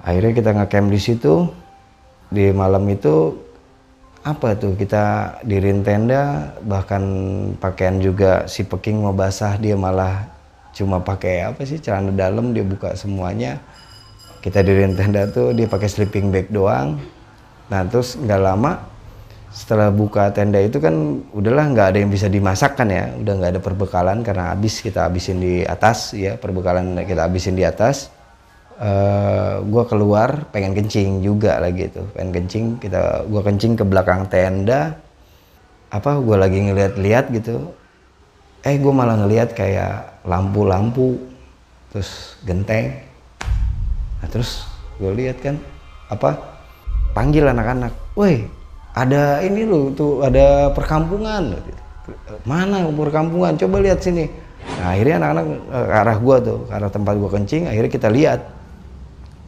akhirnya 0.00 0.32
kita 0.32 0.50
ngecamp 0.56 0.88
di 0.88 1.00
situ. 1.00 1.34
Di 2.30 2.54
malam 2.54 2.86
itu 2.88 3.36
apa 4.20 4.52
tuh 4.56 4.76
kita 4.76 5.36
dirin 5.48 5.80
tenda 5.80 6.52
bahkan 6.64 7.02
pakaian 7.56 8.00
juga 8.00 8.44
si 8.44 8.62
peking 8.64 9.00
mau 9.00 9.16
basah 9.16 9.56
dia 9.56 9.72
malah 9.74 10.28
cuma 10.76 11.00
pakai 11.00 11.48
apa 11.48 11.64
sih 11.64 11.80
celana 11.80 12.12
dalam 12.12 12.56
dia 12.56 12.64
buka 12.64 12.96
semuanya. 12.96 13.60
Kita 14.40 14.64
dirin 14.64 14.96
tenda 14.96 15.28
tuh 15.28 15.52
dia 15.52 15.68
pakai 15.68 15.88
sleeping 15.88 16.32
bag 16.32 16.48
doang. 16.48 16.96
Nah 17.68 17.84
terus 17.86 18.16
nggak 18.16 18.40
lama 18.40 18.89
setelah 19.50 19.90
buka 19.90 20.30
tenda 20.30 20.62
itu 20.62 20.78
kan 20.78 21.26
udahlah 21.34 21.66
nggak 21.74 21.86
ada 21.94 21.98
yang 21.98 22.10
bisa 22.10 22.30
dimasak 22.30 22.78
kan 22.78 22.86
ya. 22.86 23.10
Udah 23.18 23.34
nggak 23.34 23.50
ada 23.58 23.60
perbekalan 23.62 24.22
karena 24.22 24.54
habis 24.54 24.78
kita 24.78 25.10
habisin 25.10 25.42
di 25.42 25.66
atas 25.66 26.14
ya. 26.14 26.38
Perbekalan 26.38 26.94
kita 27.02 27.26
habisin 27.26 27.58
di 27.58 27.66
atas. 27.66 28.14
Eh 28.78 29.60
gue 29.60 29.84
keluar 29.90 30.48
pengen 30.54 30.72
kencing 30.72 31.20
juga 31.20 31.60
lagi 31.60 31.92
tuh 31.92 32.08
pengen 32.16 32.32
kencing 32.32 32.64
kita 32.80 33.28
gua 33.28 33.42
kencing 33.44 33.74
ke 33.74 33.84
belakang 33.84 34.30
tenda. 34.30 34.94
Apa 35.90 36.22
gue 36.22 36.36
lagi 36.38 36.70
ngeliat-liat 36.70 37.34
gitu. 37.34 37.74
Eh 38.62 38.78
gue 38.78 38.92
malah 38.94 39.18
ngeliat 39.18 39.50
kayak 39.52 40.22
lampu-lampu 40.22 41.18
terus 41.90 42.38
genteng. 42.46 43.02
Nah 44.22 44.28
terus 44.30 44.62
gue 45.02 45.10
lihat 45.10 45.42
kan 45.42 45.58
apa 46.06 46.38
panggil 47.18 47.50
anak-anak. 47.50 47.90
Woi 48.14 48.59
ada 49.00 49.40
ini 49.40 49.64
loh 49.64 49.88
tuh 49.96 50.20
ada 50.20 50.68
perkampungan 50.76 51.56
mana 52.44 52.88
perkampungan? 52.90 53.54
Coba 53.58 53.82
lihat 53.82 54.02
sini. 54.02 54.28
Nah 54.80 54.92
akhirnya 54.92 55.16
anak-anak 55.20 55.44
eh, 55.48 55.86
ke 55.88 55.94
arah 55.96 56.16
gua 56.20 56.36
tuh 56.40 56.58
ke 56.68 56.72
arah 56.72 56.90
tempat 56.92 57.14
gua 57.16 57.30
kencing 57.32 57.62
akhirnya 57.68 57.90
kita 57.90 58.08
lihat. 58.12 58.40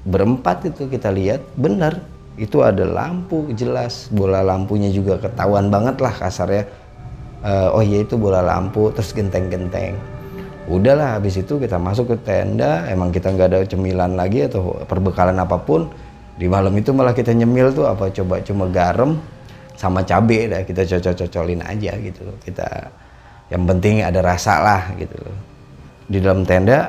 Berempat 0.03 0.67
itu 0.67 0.91
kita 0.91 1.15
lihat 1.15 1.47
benar 1.55 2.03
itu 2.35 2.59
ada 2.65 2.83
lampu 2.83 3.51
jelas. 3.55 4.11
Bola 4.11 4.43
lampunya 4.43 4.91
juga 4.91 5.21
ketahuan 5.21 5.71
banget 5.71 6.03
lah 6.03 6.15
kasarnya. 6.17 6.65
Eh, 7.43 7.69
oh 7.75 7.83
iya 7.83 8.03
itu 8.03 8.15
bola 8.19 8.43
lampu 8.43 8.91
terus 8.95 9.15
genteng-genteng. 9.15 9.95
Udahlah 10.71 11.19
habis 11.19 11.35
itu 11.35 11.59
kita 11.59 11.75
masuk 11.75 12.15
ke 12.15 12.17
tenda 12.23 12.87
emang 12.87 13.11
kita 13.11 13.35
nggak 13.35 13.49
ada 13.51 13.61
cemilan 13.67 14.15
lagi 14.15 14.47
atau 14.47 14.79
perbekalan 14.87 15.35
apa 15.35 15.59
pun 15.59 15.91
di 16.39 16.47
malam 16.47 16.71
itu 16.79 16.95
malah 16.95 17.11
kita 17.11 17.35
nyemil 17.35 17.75
tuh 17.75 17.91
apa 17.91 18.15
coba 18.15 18.39
cuma 18.47 18.71
garam 18.71 19.19
sama 19.83 20.07
cabe 20.07 20.47
dah 20.47 20.63
kita 20.63 20.87
cocok-cocolin 20.87 21.59
aja 21.67 21.99
gitu 21.99 22.23
loh. 22.23 22.39
Kita 22.39 22.87
yang 23.51 23.67
penting 23.67 24.07
ada 24.07 24.23
rasa 24.23 24.63
lah 24.63 24.83
gitu 24.95 25.19
loh. 25.19 25.35
Di 26.07 26.23
dalam 26.23 26.47
tenda 26.47 26.87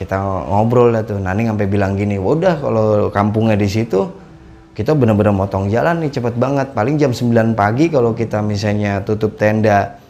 kita 0.00 0.16
ngobrol 0.48 0.96
lah 0.96 1.04
tuh. 1.04 1.20
Nani 1.20 1.44
sampai 1.44 1.68
bilang 1.68 1.92
gini 1.92 2.16
udah 2.16 2.56
kalau 2.56 3.12
kampungnya 3.12 3.60
di 3.60 3.68
situ 3.68 4.08
kita 4.72 4.96
bener-bener 4.96 5.36
motong 5.36 5.68
jalan 5.68 6.00
nih 6.00 6.16
cepet 6.16 6.40
banget. 6.40 6.72
Paling 6.72 6.96
jam 6.96 7.12
9 7.12 7.52
pagi 7.52 7.92
kalau 7.92 8.16
kita 8.16 8.40
misalnya 8.40 9.04
tutup 9.04 9.36
tenda 9.36 10.00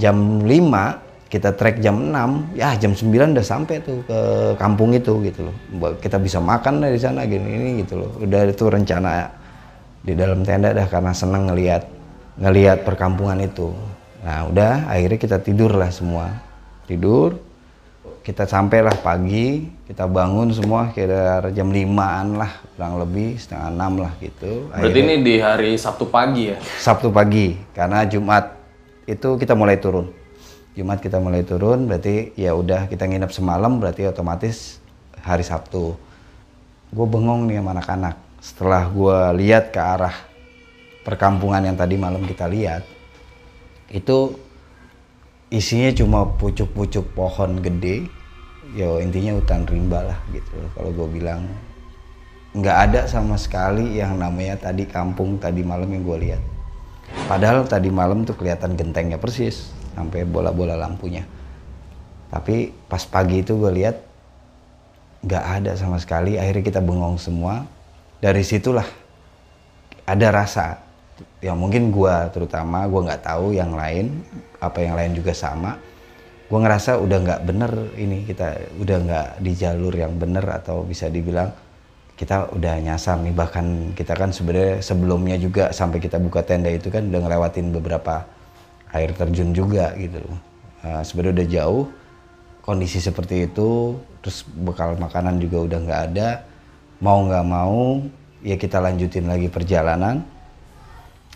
jam 0.00 0.40
5 0.40 1.28
kita 1.28 1.54
trek 1.54 1.78
jam 1.84 2.10
6 2.10 2.56
ya 2.56 2.74
jam 2.80 2.96
9 2.96 3.36
udah 3.36 3.44
sampai 3.44 3.84
tuh 3.84 4.00
ke 4.08 4.18
kampung 4.56 4.96
itu 4.96 5.20
gitu 5.28 5.44
loh. 5.44 5.56
Kita 6.00 6.16
bisa 6.16 6.40
makan 6.40 6.88
dari 6.88 6.96
sana 6.96 7.28
gini 7.28 7.48
ini 7.52 7.84
gitu 7.84 8.00
loh. 8.00 8.10
Udah 8.16 8.48
itu 8.48 8.64
rencana 8.64 9.39
di 10.00 10.12
dalam 10.16 10.44
tenda 10.44 10.72
dah 10.72 10.88
karena 10.88 11.12
seneng 11.12 11.52
ngelihat 11.52 11.84
ngelihat 12.40 12.84
perkampungan 12.88 13.40
itu 13.40 13.72
nah 14.20 14.48
udah 14.48 14.88
akhirnya 14.88 15.18
kita 15.20 15.36
tidur 15.40 15.76
lah 15.76 15.88
semua 15.92 16.40
tidur 16.84 17.40
kita 18.20 18.44
sampailah 18.44 19.00
pagi 19.00 19.64
kita 19.88 20.04
bangun 20.04 20.52
semua 20.52 20.92
kira 20.92 21.40
jam 21.56 21.72
5an 21.72 22.36
lah 22.36 22.52
kurang 22.76 23.00
lebih 23.00 23.40
setengah 23.40 23.68
enam 23.72 23.92
lah 24.04 24.12
gitu 24.20 24.68
Berarti 24.72 25.00
ini 25.00 25.14
di 25.24 25.34
hari 25.40 25.72
Sabtu 25.80 26.04
pagi 26.08 26.52
ya? 26.52 26.56
Sabtu 26.60 27.08
pagi 27.08 27.56
karena 27.72 28.04
Jumat 28.04 28.60
itu 29.08 29.34
kita 29.40 29.58
mulai 29.58 29.80
turun. 29.80 30.12
Jumat 30.78 31.02
kita 31.02 31.18
mulai 31.18 31.42
turun 31.42 31.90
berarti 31.90 32.30
ya 32.38 32.54
udah 32.54 32.86
kita 32.86 33.08
nginep 33.08 33.32
semalam 33.34 33.80
berarti 33.82 34.06
otomatis 34.06 34.78
hari 35.20 35.42
Sabtu. 35.42 35.98
Gue 36.94 37.06
bengong 37.08 37.50
nih 37.50 37.58
sama 37.58 37.74
anak-anak. 37.74 38.16
Setelah 38.40 38.88
gue 38.88 39.18
lihat 39.44 39.68
ke 39.70 39.80
arah 39.80 40.16
perkampungan 41.04 41.60
yang 41.60 41.76
tadi 41.76 42.00
malam 42.00 42.24
kita 42.24 42.48
lihat 42.48 42.84
itu 43.92 44.36
isinya 45.52 45.92
cuma 45.92 46.24
pucuk-pucuk 46.24 47.12
pohon 47.12 47.60
gede. 47.60 48.08
Yo 48.70 49.02
intinya 49.02 49.34
hutan 49.34 49.66
rimba 49.66 50.00
lah 50.00 50.18
gitu 50.30 50.56
kalau 50.78 50.94
gue 50.94 51.08
bilang 51.20 51.44
nggak 52.54 52.76
ada 52.90 53.00
sama 53.06 53.34
sekali 53.38 53.98
yang 53.98 54.18
namanya 54.18 54.58
tadi 54.58 54.86
kampung 54.86 55.38
tadi 55.38 55.62
malam 55.62 55.90
yang 55.90 56.02
gue 56.06 56.18
lihat. 56.30 56.42
Padahal 57.26 57.66
tadi 57.66 57.90
malam 57.90 58.22
tuh 58.22 58.38
kelihatan 58.38 58.78
gentengnya 58.78 59.18
persis 59.18 59.74
sampai 59.94 60.22
bola-bola 60.22 60.78
lampunya. 60.78 61.26
Tapi 62.30 62.70
pas 62.86 63.02
pagi 63.04 63.42
itu 63.42 63.58
gue 63.58 63.72
lihat 63.74 63.96
nggak 65.26 65.44
ada 65.60 65.72
sama 65.74 65.98
sekali. 65.98 66.38
Akhirnya 66.38 66.62
kita 66.62 66.80
bengong 66.80 67.18
semua. 67.18 67.66
Dari 68.20 68.44
situlah 68.44 68.84
ada 70.04 70.28
rasa. 70.28 70.76
Yang 71.40 71.56
mungkin 71.56 71.82
gue 71.88 72.14
terutama 72.36 72.84
gue 72.84 73.00
nggak 73.00 73.24
tahu 73.24 73.56
yang 73.56 73.72
lain 73.72 74.20
apa 74.60 74.78
yang 74.84 74.92
lain 74.92 75.16
juga 75.16 75.32
sama. 75.32 75.80
gue 76.50 76.58
ngerasa 76.58 76.98
udah 76.98 77.18
nggak 77.22 77.40
bener 77.46 77.72
ini 77.94 78.26
kita 78.26 78.74
udah 78.82 78.96
nggak 79.06 79.28
di 79.38 79.54
jalur 79.54 79.94
yang 79.94 80.18
bener 80.18 80.42
atau 80.42 80.82
bisa 80.82 81.06
dibilang 81.06 81.46
kita 82.18 82.50
udah 82.52 82.74
nyasar 82.82 83.22
nih. 83.22 83.32
Bahkan 83.32 83.94
kita 83.94 84.18
kan 84.18 84.34
sebenarnya 84.34 84.82
sebelumnya 84.82 85.38
juga 85.38 85.70
sampai 85.70 86.02
kita 86.02 86.18
buka 86.18 86.42
tenda 86.42 86.68
itu 86.68 86.90
kan 86.90 87.06
udah 87.06 87.20
ngelewatin 87.22 87.70
beberapa 87.70 88.26
air 88.90 89.14
terjun 89.14 89.54
juga 89.54 89.94
gitu 89.94 90.20
loh. 90.20 90.38
Uh, 90.82 91.00
sebenarnya 91.06 91.34
udah 91.40 91.48
jauh. 91.48 91.84
Kondisi 92.60 92.98
seperti 93.00 93.48
itu 93.48 93.96
terus 94.20 94.44
bekal 94.44 94.98
makanan 95.00 95.40
juga 95.40 95.64
udah 95.64 95.78
nggak 95.80 96.02
ada 96.12 96.49
mau 97.00 97.24
nggak 97.24 97.46
mau 97.48 98.04
ya 98.44 98.56
kita 98.60 98.80
lanjutin 98.80 99.26
lagi 99.26 99.48
perjalanan. 99.48 100.20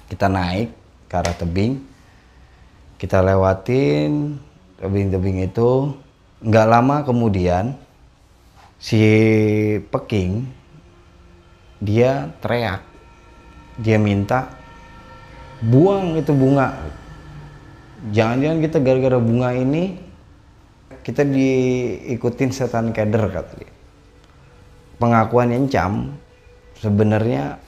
Kita 0.09 0.29
naik 0.29 0.69
ke 1.09 1.15
arah 1.17 1.35
tebing. 1.35 1.81
Kita 3.01 3.25
lewatin 3.25 4.37
tebing-tebing 4.79 5.49
itu. 5.49 5.97
Nggak 6.45 6.67
lama 6.69 6.97
kemudian 7.03 7.73
si 8.77 9.01
Peking 9.89 10.45
dia 11.81 12.29
teriak. 12.45 12.85
Dia 13.81 13.97
minta 13.99 14.53
buang 15.65 16.21
itu 16.21 16.31
bunga. 16.37 16.77
Jangan-jangan 18.12 18.61
kita 18.61 18.79
gara-gara 18.85 19.19
bunga 19.19 19.57
ini 19.57 19.97
kita 21.05 21.25
diikutin 21.25 22.53
setan 22.53 22.93
keder 22.93 23.29
kata 23.33 23.53
dia 23.61 23.74
pengakuan 24.97 25.51
yang 25.51 25.64
cam 25.70 25.92
sebenarnya 26.78 27.59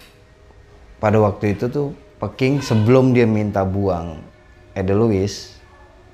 pada 0.98 1.20
waktu 1.20 1.58
itu 1.58 1.68
tuh 1.68 1.88
Peking 2.16 2.64
sebelum 2.64 3.12
dia 3.12 3.28
minta 3.28 3.60
buang 3.60 4.16
Edelweiss 4.72 5.56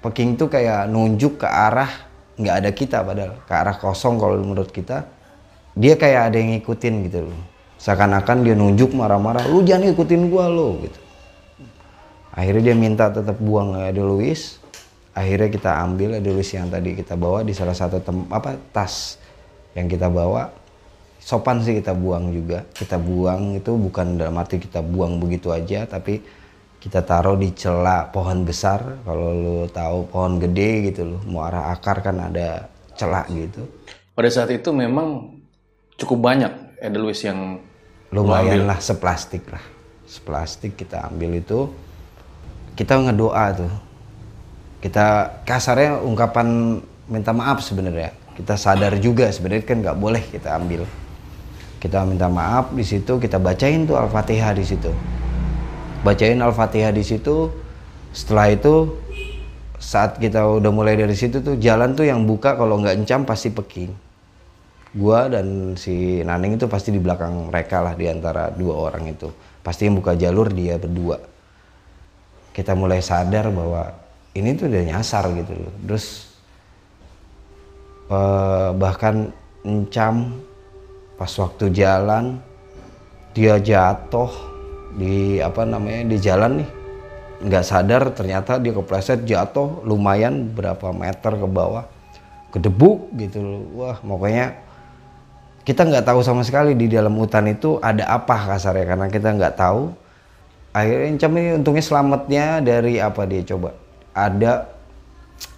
Peking 0.02 0.34
tuh 0.34 0.50
kayak 0.50 0.90
nunjuk 0.90 1.38
ke 1.38 1.46
arah 1.46 2.10
nggak 2.34 2.56
ada 2.58 2.70
kita 2.74 2.98
padahal 3.06 3.38
ke 3.46 3.52
arah 3.54 3.76
kosong 3.78 4.18
kalau 4.18 4.34
menurut 4.42 4.74
kita. 4.74 5.06
Dia 5.78 5.94
kayak 5.94 6.34
ada 6.34 6.36
yang 6.36 6.58
ngikutin 6.58 6.94
gitu 7.08 7.30
loh. 7.30 7.40
Seakan-akan 7.78 8.42
dia 8.42 8.58
nunjuk 8.58 8.92
marah-marah 8.92 9.46
lu 9.46 9.62
jangan 9.62 9.94
ikutin 9.94 10.26
gua 10.26 10.50
lo 10.50 10.82
gitu. 10.82 11.00
Akhirnya 12.34 12.74
dia 12.74 12.76
minta 12.76 13.14
tetap 13.14 13.38
buang 13.38 13.78
Edelweiss 13.78 14.58
akhirnya 15.14 15.48
kita 15.54 15.70
ambil 15.86 16.18
Edelweiss 16.18 16.50
yang 16.50 16.66
tadi 16.66 16.98
kita 16.98 17.14
bawa 17.14 17.46
di 17.46 17.54
salah 17.54 17.76
satu 17.76 18.02
tem 18.02 18.26
apa 18.32 18.58
tas 18.72 19.20
yang 19.76 19.86
kita 19.86 20.08
bawa 20.08 20.50
sopan 21.22 21.62
sih 21.62 21.78
kita 21.78 21.94
buang 21.94 22.34
juga. 22.34 22.66
Kita 22.74 22.98
buang 22.98 23.54
itu 23.56 23.72
bukan 23.78 24.18
dalam 24.18 24.34
arti 24.42 24.58
kita 24.58 24.82
buang 24.82 25.22
begitu 25.22 25.54
aja 25.54 25.86
tapi 25.86 26.18
kita 26.82 27.06
taruh 27.06 27.38
di 27.38 27.54
celah 27.54 28.10
pohon 28.10 28.42
besar. 28.42 28.82
Kalau 29.06 29.30
lo 29.30 29.58
tahu 29.70 30.10
pohon 30.10 30.42
gede 30.42 30.92
gitu 30.92 31.16
loh 31.16 31.20
mau 31.30 31.46
arah 31.46 31.70
akar 31.70 32.02
kan 32.02 32.18
ada 32.18 32.66
celah 32.98 33.24
gitu. 33.30 33.62
Pada 34.12 34.28
saat 34.28 34.50
itu 34.50 34.74
memang 34.74 35.38
cukup 35.96 36.18
banyak 36.18 36.52
edelweiss 36.82 37.22
yang 37.22 37.62
lumayan 38.10 38.66
lah 38.66 38.82
seplastik 38.82 39.46
lah. 39.48 39.62
Seplastik 40.04 40.76
kita 40.76 41.08
ambil 41.08 41.38
itu 41.38 41.70
kita 42.74 42.98
ngedoa 42.98 43.46
tuh. 43.56 43.72
Kita 44.82 45.38
kasarnya 45.46 46.02
ungkapan 46.02 46.82
minta 47.06 47.30
maaf 47.30 47.62
sebenarnya. 47.62 48.10
Kita 48.34 48.58
sadar 48.58 48.98
juga 48.98 49.30
sebenarnya 49.30 49.62
kan 49.62 49.78
nggak 49.78 49.98
boleh 50.02 50.24
kita 50.26 50.58
ambil 50.58 50.82
kita 51.83 52.07
minta 52.07 52.30
maaf 52.30 52.70
di 52.70 52.87
situ 52.87 53.18
kita 53.18 53.43
bacain 53.43 53.83
tuh 53.83 53.99
al-fatihah 53.99 54.55
di 54.55 54.62
situ. 54.62 54.95
Bacain 56.07 56.39
al-fatihah 56.39 56.95
di 56.95 57.03
situ 57.03 57.51
setelah 58.14 58.55
itu 58.55 58.95
saat 59.83 60.22
kita 60.22 60.47
udah 60.47 60.70
mulai 60.70 60.95
dari 60.95 61.18
situ 61.18 61.43
tuh 61.43 61.59
jalan 61.59 61.99
tuh 61.99 62.07
yang 62.07 62.22
buka 62.22 62.55
kalau 62.55 62.78
nggak 62.78 63.03
encam 63.03 63.26
pasti 63.26 63.51
peking. 63.51 63.91
Gua 64.95 65.26
dan 65.26 65.74
si 65.74 66.22
Naning 66.22 66.55
itu 66.55 66.70
pasti 66.70 66.95
di 66.95 67.03
belakang 67.03 67.51
mereka 67.51 67.83
lah 67.83 67.99
di 67.99 68.07
antara 68.07 68.55
dua 68.55 68.87
orang 68.87 69.11
itu. 69.11 69.26
Pasti 69.59 69.91
yang 69.91 69.99
buka 69.99 70.14
jalur 70.14 70.55
dia 70.55 70.78
berdua. 70.78 71.18
Kita 72.55 72.78
mulai 72.78 73.03
sadar 73.03 73.51
bahwa 73.51 73.91
ini 74.39 74.55
tuh 74.55 74.70
udah 74.70 74.85
nyasar 74.87 75.35
gitu 75.35 75.53
loh. 75.57 75.74
Terus 75.83 76.07
eh, 78.07 78.70
bahkan 78.76 79.35
encam 79.66 80.45
pas 81.16 81.30
waktu 81.38 81.70
jalan 81.72 82.40
dia 83.32 83.56
jatuh 83.56 84.28
di 84.96 85.40
apa 85.40 85.64
namanya 85.64 86.08
di 86.08 86.16
jalan 86.20 86.62
nih. 86.62 86.70
Nggak 87.42 87.64
sadar 87.66 88.02
ternyata 88.14 88.62
dia 88.62 88.70
kepleset 88.70 89.26
jatuh 89.26 89.82
lumayan 89.82 90.52
berapa 90.52 90.94
meter 90.94 91.32
ke 91.36 91.48
bawah. 91.48 91.88
Kedebuk 92.52 93.10
gitu 93.16 93.40
wah 93.72 93.96
pokoknya 93.96 94.60
kita 95.62 95.86
nggak 95.86 96.04
tahu 96.04 96.20
sama 96.20 96.42
sekali 96.42 96.74
di 96.74 96.90
dalam 96.90 97.14
hutan 97.16 97.46
itu 97.48 97.78
ada 97.78 98.06
apa 98.10 98.34
kasarnya 98.50 98.86
karena 98.94 99.06
kita 99.08 99.28
nggak 99.34 99.54
tahu. 99.56 99.94
Akhirnya 100.72 101.06
Encam 101.12 101.32
ini 101.36 101.50
untungnya 101.60 101.84
selamatnya 101.84 102.46
dari 102.64 102.96
apa 102.96 103.28
dia 103.28 103.44
coba? 103.44 103.76
Ada 104.12 104.68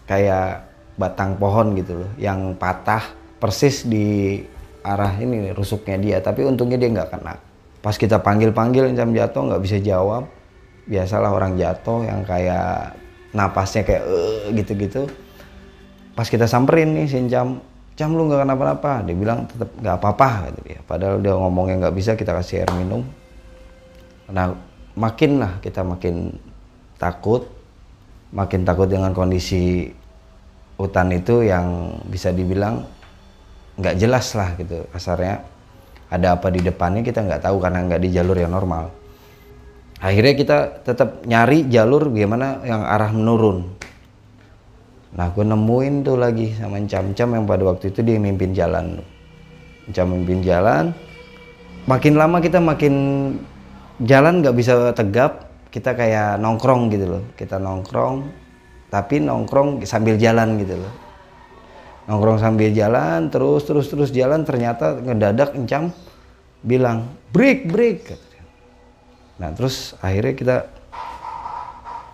kayak 0.06 0.48
batang 0.94 1.34
pohon 1.38 1.74
gitu 1.74 2.04
loh 2.04 2.10
yang 2.20 2.54
patah 2.54 3.02
persis 3.42 3.82
di 3.82 4.38
arah 4.84 5.16
ini 5.16 5.50
rusuknya 5.56 5.96
dia. 5.96 6.16
Tapi 6.20 6.44
untungnya 6.44 6.76
dia 6.76 6.92
nggak 6.92 7.10
kena. 7.16 7.34
Pas 7.80 7.96
kita 7.96 8.20
panggil-panggil 8.20 8.92
jam 8.92 9.10
jatuh 9.10 9.48
nggak 9.48 9.62
bisa 9.64 9.76
jawab. 9.80 10.28
Biasalah 10.84 11.32
orang 11.32 11.56
jatuh 11.56 12.04
yang 12.04 12.20
kayak 12.28 12.92
napasnya 13.32 13.82
kayak 13.82 14.04
uh, 14.04 14.52
gitu-gitu. 14.52 15.08
Pas 16.12 16.28
kita 16.28 16.44
samperin 16.44 16.92
nih 16.94 17.08
si 17.08 17.18
Jam 17.26 17.58
Jam 17.94 18.10
lu 18.12 18.26
nggak 18.26 18.44
kenapa-napa. 18.44 19.06
Dia 19.06 19.16
bilang 19.16 19.46
tetap 19.48 19.70
nggak 19.80 19.96
apa-apa 19.98 20.28
gitu 20.50 20.60
dia. 20.66 20.80
Padahal 20.84 21.22
dia 21.22 21.34
ngomongnya 21.34 21.88
nggak 21.88 21.94
bisa 21.96 22.12
kita 22.18 22.34
kasih 22.36 22.66
air 22.66 22.70
minum. 22.74 23.06
Nah 24.30 24.54
makin 24.98 25.40
lah 25.40 25.52
kita 25.62 25.80
makin 25.86 26.34
takut. 26.98 27.46
Makin 28.34 28.66
takut 28.66 28.90
dengan 28.90 29.14
kondisi 29.14 29.86
hutan 30.74 31.14
itu 31.14 31.46
yang 31.46 31.98
bisa 32.10 32.34
dibilang 32.34 32.82
nggak 33.78 33.94
jelas 33.98 34.26
lah 34.38 34.54
gitu. 34.58 34.86
Kasarnya 34.90 35.42
ada 36.10 36.38
apa 36.38 36.48
di 36.52 36.62
depannya 36.62 37.02
kita 37.02 37.26
nggak 37.26 37.42
tahu 37.42 37.56
karena 37.58 37.82
nggak 37.86 38.00
di 38.02 38.08
jalur 38.14 38.36
yang 38.38 38.54
normal. 38.54 38.90
Akhirnya 39.98 40.34
kita 40.36 40.58
tetap 40.84 41.24
nyari 41.24 41.66
jalur 41.66 42.12
gimana 42.12 42.60
yang 42.62 42.84
arah 42.84 43.10
menurun. 43.10 43.72
Nah 45.14 45.30
gue 45.30 45.46
nemuin 45.46 45.94
tuh 46.02 46.18
lagi 46.18 46.54
sama 46.58 46.82
cam-cam 46.84 47.28
yang 47.38 47.44
pada 47.46 47.62
waktu 47.62 47.94
itu 47.94 48.02
dia 48.02 48.18
mimpin 48.18 48.50
jalan 48.50 48.98
cam 49.92 50.08
mimpin 50.08 50.40
jalan 50.40 50.96
makin 51.84 52.16
lama 52.16 52.40
kita 52.40 52.56
makin 52.56 52.94
jalan 54.00 54.40
nggak 54.40 54.56
bisa 54.56 54.96
tegap 54.96 55.52
kita 55.68 55.92
kayak 55.92 56.40
nongkrong 56.40 56.90
gitu 56.90 57.18
loh. 57.18 57.22
Kita 57.34 57.58
nongkrong 57.58 58.26
tapi 58.90 59.18
nongkrong 59.22 59.82
sambil 59.86 60.14
jalan 60.14 60.58
gitu 60.62 60.78
loh 60.78 61.03
nongkrong 62.04 62.40
sambil 62.40 62.70
jalan 62.70 63.32
terus 63.32 63.64
terus 63.64 63.86
terus 63.88 64.10
jalan 64.12 64.44
ternyata 64.44 65.00
ngedadak 65.00 65.56
encam 65.56 65.92
bilang 66.60 67.08
break 67.32 67.68
break 67.68 68.16
nah 69.40 69.50
terus 69.50 69.98
akhirnya 70.00 70.34
kita 70.36 70.56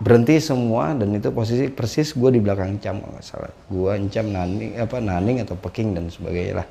berhenti 0.01 0.41
semua 0.41 0.97
dan 0.97 1.13
itu 1.13 1.29
posisi 1.29 1.69
persis 1.69 2.17
gue 2.17 2.31
di 2.33 2.41
belakang 2.41 2.81
encam 2.81 3.05
nggak 3.05 3.21
salah. 3.21 3.53
Gue 3.69 3.93
encam 4.01 4.33
naning 4.33 4.81
apa 4.81 4.97
naning 4.97 5.45
atau 5.45 5.61
peking 5.61 5.93
dan 5.93 6.09
sebagainya 6.09 6.65
lah. 6.65 6.67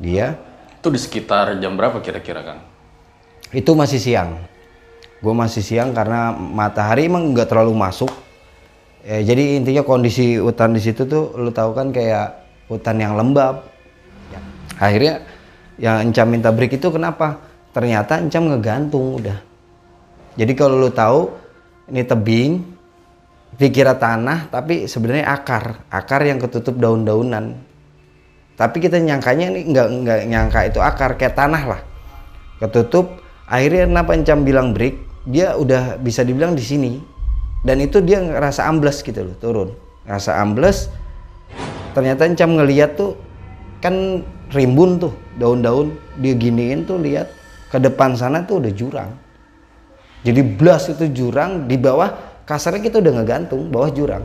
Dia 0.00 0.32
itu 0.80 0.88
di 0.88 1.00
sekitar 1.00 1.60
jam 1.60 1.76
berapa 1.76 2.00
kira-kira 2.00 2.40
kan 2.40 2.58
itu 3.52 3.70
masih 3.76 4.00
siang. 4.00 4.40
Gue 5.20 5.32
masih 5.36 5.60
siang 5.60 5.92
karena 5.92 6.32
matahari 6.32 7.06
emang 7.06 7.36
nggak 7.36 7.52
terlalu 7.52 7.76
masuk. 7.76 8.10
Ya, 9.04 9.20
jadi 9.20 9.60
intinya 9.60 9.84
kondisi 9.84 10.40
hutan 10.40 10.72
di 10.72 10.80
situ 10.80 11.04
tuh 11.04 11.36
lu 11.36 11.52
tahu 11.52 11.76
kan 11.76 11.92
kayak 11.92 12.43
hutan 12.68 12.96
yang 13.00 13.14
lembab. 13.18 13.66
Ya. 14.32 14.40
Akhirnya 14.80 15.14
yang 15.80 16.10
Encam 16.10 16.30
minta 16.30 16.50
break 16.54 16.78
itu 16.78 16.88
kenapa? 16.90 17.40
Ternyata 17.74 18.22
Encam 18.22 18.50
ngegantung 18.50 19.18
udah. 19.22 19.38
Jadi 20.34 20.52
kalau 20.54 20.82
lu 20.82 20.90
tahu 20.90 21.30
ini 21.90 22.02
tebing, 22.02 22.52
dikira 23.54 23.94
tanah 23.94 24.50
tapi 24.50 24.90
sebenarnya 24.90 25.30
akar, 25.30 25.86
akar 25.90 26.20
yang 26.26 26.42
ketutup 26.42 26.78
daun-daunan. 26.78 27.54
Tapi 28.54 28.76
kita 28.78 29.02
nyangkanya 29.02 29.50
ini 29.50 29.60
nggak 29.74 29.88
nggak 30.06 30.20
nyangka 30.30 30.60
itu 30.70 30.78
akar 30.78 31.18
kayak 31.18 31.34
tanah 31.34 31.62
lah, 31.74 31.80
ketutup. 32.62 33.18
Akhirnya 33.50 33.90
kenapa 33.90 34.14
Encam 34.14 34.46
bilang 34.46 34.70
break? 34.70 34.94
Dia 35.26 35.58
udah 35.58 35.98
bisa 35.98 36.22
dibilang 36.22 36.54
di 36.54 36.62
sini 36.62 36.92
dan 37.64 37.80
itu 37.80 38.04
dia 38.04 38.20
ngerasa 38.20 38.68
ambles 38.68 39.00
gitu 39.00 39.24
loh 39.24 39.36
turun, 39.40 39.72
ngerasa 40.04 40.36
ambles 40.36 40.92
ternyata 41.94 42.26
Encam 42.26 42.58
ngeliat 42.58 42.98
tuh 42.98 43.16
kan 43.78 44.20
rimbun 44.52 44.98
tuh 44.98 45.14
daun-daun. 45.38 45.94
Dia 46.18 46.34
giniin 46.34 46.84
tuh 46.84 46.98
lihat. 47.00 47.30
Ke 47.70 47.82
depan 47.82 48.14
sana 48.14 48.44
tuh 48.46 48.62
udah 48.62 48.72
jurang. 48.74 49.10
Jadi 50.22 50.40
blas 50.44 50.90
itu 50.90 51.10
jurang 51.10 51.66
di 51.66 51.74
bawah 51.74 52.12
kasarnya 52.44 52.86
kita 52.86 53.00
udah 53.00 53.12
ngegantung 53.18 53.72
bawah 53.72 53.90
jurang 53.92 54.24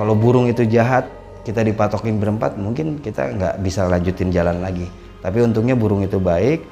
kalau 0.00 0.16
burung 0.16 0.48
itu 0.48 0.64
jahat 0.64 1.04
kita 1.44 1.60
dipatokin 1.60 2.16
berempat 2.16 2.56
mungkin 2.56 3.04
kita 3.04 3.36
nggak 3.36 3.54
bisa 3.60 3.84
lanjutin 3.84 4.32
jalan 4.32 4.64
lagi. 4.64 4.88
Tapi 5.20 5.44
untungnya 5.44 5.76
burung 5.76 6.00
itu 6.00 6.16
baik 6.16 6.64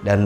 dan 0.00 0.20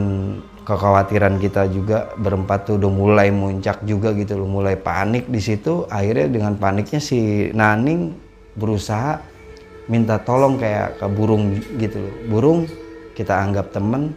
kekhawatiran 0.63 1.43
kita 1.43 1.67
juga 1.67 2.15
berempat 2.15 2.71
tuh 2.71 2.79
udah 2.79 2.93
mulai 2.95 3.35
muncak 3.35 3.83
juga 3.83 4.15
gitu 4.15 4.39
loh 4.39 4.47
mulai 4.47 4.79
panik 4.79 5.27
di 5.27 5.43
situ. 5.43 5.83
Akhirnya 5.91 6.31
dengan 6.31 6.55
paniknya 6.55 7.03
si 7.03 7.51
Naning 7.51 8.15
berusaha 8.55 9.19
minta 9.91 10.23
tolong 10.23 10.55
kayak 10.55 11.03
ke 11.03 11.07
burung 11.11 11.59
gitu 11.83 12.07
loh. 12.07 12.15
Burung 12.31 12.59
kita 13.19 13.35
anggap 13.35 13.75
temen. 13.75 14.15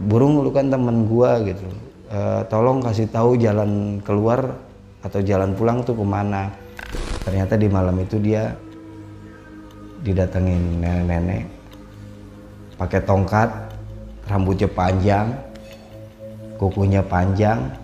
Burung 0.00 0.40
lu 0.40 0.48
kan 0.48 0.72
temen 0.72 1.04
gua 1.04 1.44
gitu 1.44 1.68
e, 2.08 2.18
tolong 2.48 2.80
kasih 2.80 3.04
tahu 3.12 3.36
jalan 3.36 4.00
keluar 4.00 4.56
atau 5.04 5.20
jalan 5.20 5.52
pulang 5.52 5.84
tuh 5.84 5.92
ke 5.92 6.04
mana 6.04 6.48
ternyata 7.24 7.54
di 7.56 7.68
malam 7.68 7.96
itu 8.00 8.16
dia 8.20 8.56
didatengin 10.00 10.80
nenek-nenek 10.80 11.44
pakai 12.80 13.00
tongkat 13.04 13.48
rambutnya 14.24 14.68
panjang 14.70 15.28
kukunya 16.56 17.04
panjang 17.04 17.79